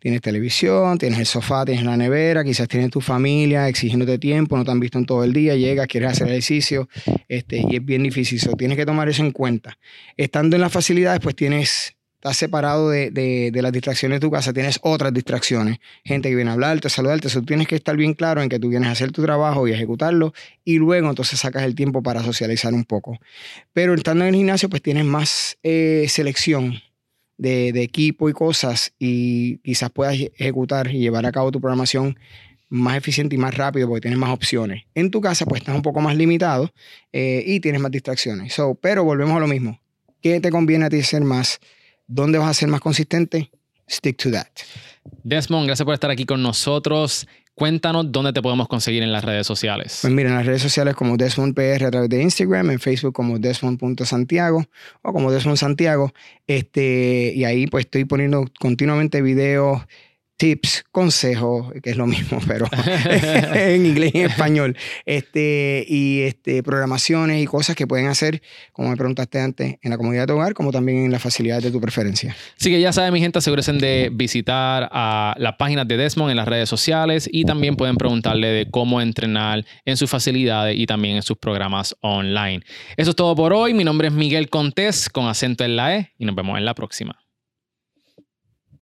Tienes 0.05 0.21
televisión, 0.21 0.99
tienes 0.99 1.17
el 1.17 1.25
sofá, 1.25 1.65
tienes 1.65 1.83
la 1.83 1.97
nevera, 1.97 2.43
quizás 2.43 2.67
tienes 2.67 2.91
tu 2.91 3.01
familia 3.01 3.67
exigiéndote 3.67 4.19
tiempo, 4.19 4.55
no 4.55 4.63
te 4.63 4.69
han 4.69 4.79
visto 4.79 4.99
en 4.99 5.07
todo 5.07 5.23
el 5.23 5.33
día, 5.33 5.55
llegas, 5.55 5.87
quieres 5.87 6.11
hacer 6.11 6.27
ejercicio, 6.27 6.87
este, 7.27 7.65
y 7.67 7.77
es 7.77 7.83
bien 7.83 8.03
difícil. 8.03 8.39
So, 8.39 8.51
tienes 8.51 8.77
que 8.77 8.85
tomar 8.85 9.09
eso 9.09 9.23
en 9.23 9.31
cuenta. 9.31 9.79
Estando 10.15 10.57
en 10.57 10.61
las 10.61 10.71
facilidades, 10.71 11.21
pues 11.21 11.35
tienes 11.35 11.95
estás 12.17 12.37
separado 12.37 12.91
de, 12.91 13.51
las 13.55 13.71
distracciones 13.71 14.17
de 14.17 14.19
tu 14.19 14.29
casa, 14.29 14.53
tienes 14.53 14.77
otras 14.83 15.11
distracciones. 15.11 15.79
Gente 16.03 16.29
que 16.29 16.35
viene 16.35 16.51
a 16.51 16.53
hablarte, 16.53 16.85
a 16.85 16.91
saludarte. 16.91 17.27
Eso 17.27 17.41
tienes 17.41 17.67
que 17.67 17.75
estar 17.75 17.97
bien 17.97 18.13
claro 18.13 18.43
en 18.43 18.49
que 18.49 18.59
tú 18.59 18.69
vienes 18.69 18.89
a 18.89 18.91
hacer 18.91 19.11
tu 19.11 19.23
trabajo 19.23 19.67
y 19.67 19.71
ejecutarlo 19.71 20.35
y 20.63 20.77
luego 20.77 21.09
entonces 21.09 21.39
sacas 21.39 21.63
el 21.63 21.73
tiempo 21.73 22.03
para 22.03 22.21
socializar 22.21 22.75
un 22.75 22.85
poco. 22.85 23.17
Pero 23.73 23.95
estando 23.95 24.23
en 24.23 24.29
el 24.29 24.35
gimnasio, 24.35 24.69
pues 24.69 24.83
tienes 24.83 25.05
más 25.05 25.57
eh, 25.63 26.05
selección 26.09 26.79
de, 27.37 27.69
equipo 27.81 28.29
y 28.29 28.33
cosas 28.33 28.93
y 28.99 29.57
quizás 29.57 29.89
puedas 29.89 30.15
ejecutar 30.37 30.89
y 30.89 30.99
llevar 30.99 31.25
a 31.25 31.31
cabo 31.31 31.51
tu 31.51 31.59
programación 31.59 32.17
más 32.69 32.97
eficiente 32.97 33.35
y 33.35 33.37
más 33.37 33.55
rápido 33.55 33.87
porque 33.87 34.01
tienes 34.01 34.19
más 34.19 34.31
opciones. 34.31 34.83
En 34.95 35.11
tu 35.11 35.21
casa, 35.21 35.45
pues 35.45 35.61
estás 35.61 35.75
un 35.75 35.81
poco 35.81 36.01
más 36.01 36.15
limitado 36.15 36.73
eh, 37.13 37.43
y 37.45 37.59
tienes 37.59 37.81
más 37.81 37.91
distracciones. 37.91 38.55
pero 38.81 39.03
volvemos 39.03 39.35
a 39.37 39.39
lo 39.39 39.47
mismo. 39.47 39.79
¿Qué 40.21 40.39
te 40.39 40.49
conviene 40.49 40.85
a 40.85 40.89
ti 40.89 41.01
ser 41.03 41.23
más? 41.23 41.59
¿Dónde 42.07 42.37
vas 42.37 42.49
a 42.49 42.53
ser 42.53 42.69
más 42.69 42.81
consistente? 42.81 43.51
Stick 43.89 44.17
to 44.17 44.31
that. 44.31 44.47
Desmond, 45.23 45.67
gracias 45.67 45.85
por 45.85 45.93
estar 45.93 46.09
aquí 46.09 46.25
con 46.25 46.41
nosotros. 46.41 47.27
Cuéntanos 47.55 48.11
dónde 48.11 48.33
te 48.33 48.41
podemos 48.41 48.67
conseguir 48.67 49.01
en 49.01 49.13
las 49.13 49.23
redes 49.23 49.47
sociales. 49.47 49.99
Pues 50.01 50.13
mira, 50.13 50.29
en 50.29 50.35
las 50.35 50.45
redes 50.45 50.61
sociales 50.61 50.93
como 50.93 51.15
Desmond 51.15 51.55
PR 51.55 51.85
a 51.85 51.91
través 51.91 52.09
de 52.09 52.21
Instagram, 52.21 52.69
en 52.71 52.79
Facebook 52.79 53.13
como 53.13 53.39
Desmond.santiago 53.39 54.65
o 55.01 55.13
como 55.13 55.31
Desmond 55.31 55.57
Santiago. 55.57 56.11
Este, 56.47 57.31
y 57.33 57.45
ahí 57.45 57.67
pues 57.67 57.85
estoy 57.85 58.03
poniendo 58.03 58.45
continuamente 58.59 59.21
videos 59.21 59.81
tips, 60.37 60.85
consejos, 60.91 61.71
que 61.81 61.91
es 61.91 61.97
lo 61.97 62.07
mismo, 62.07 62.39
pero 62.47 62.67
en 63.53 63.85
inglés 63.85 64.11
y 64.13 64.19
en 64.19 64.29
español, 64.29 64.77
este, 65.05 65.85
y 65.87 66.21
este, 66.21 66.63
programaciones 66.63 67.41
y 67.41 67.45
cosas 67.45 67.75
que 67.75 67.87
pueden 67.87 68.07
hacer, 68.07 68.41
como 68.73 68.89
me 68.89 68.97
preguntaste 68.97 69.39
antes, 69.39 69.77
en 69.81 69.91
la 69.91 69.97
comunidad 69.97 70.23
de 70.23 70.27
tu 70.27 70.33
hogar, 70.33 70.53
como 70.53 70.71
también 70.71 71.05
en 71.05 71.11
las 71.11 71.21
facilidades 71.21 71.63
de 71.63 71.71
tu 71.71 71.79
preferencia. 71.79 72.35
Así 72.59 72.69
que 72.69 72.79
ya 72.79 72.91
saben, 72.91 73.13
mi 73.13 73.19
gente, 73.19 73.39
asegúrense 73.39 73.73
de 73.73 74.09
visitar 74.13 74.89
a 74.91 75.35
las 75.37 75.55
páginas 75.55 75.87
de 75.87 75.97
Desmond 75.97 76.31
en 76.31 76.37
las 76.37 76.47
redes 76.47 76.69
sociales 76.69 77.27
y 77.31 77.45
también 77.45 77.75
pueden 77.75 77.95
preguntarle 77.95 78.47
de 78.47 78.69
cómo 78.69 79.01
entrenar 79.01 79.65
en 79.85 79.97
sus 79.97 80.09
facilidades 80.09 80.77
y 80.77 80.85
también 80.85 81.15
en 81.15 81.23
sus 81.23 81.37
programas 81.37 81.95
online. 82.01 82.61
Eso 82.97 83.11
es 83.11 83.15
todo 83.15 83.35
por 83.35 83.53
hoy. 83.53 83.73
Mi 83.73 83.83
nombre 83.83 84.07
es 84.07 84.13
Miguel 84.13 84.49
Contés 84.49 85.09
con 85.09 85.27
acento 85.27 85.63
en 85.63 85.75
la 85.75 85.95
E 85.97 86.11
y 86.17 86.25
nos 86.25 86.35
vemos 86.35 86.57
en 86.57 86.65
la 86.65 86.75
próxima. 86.75 87.24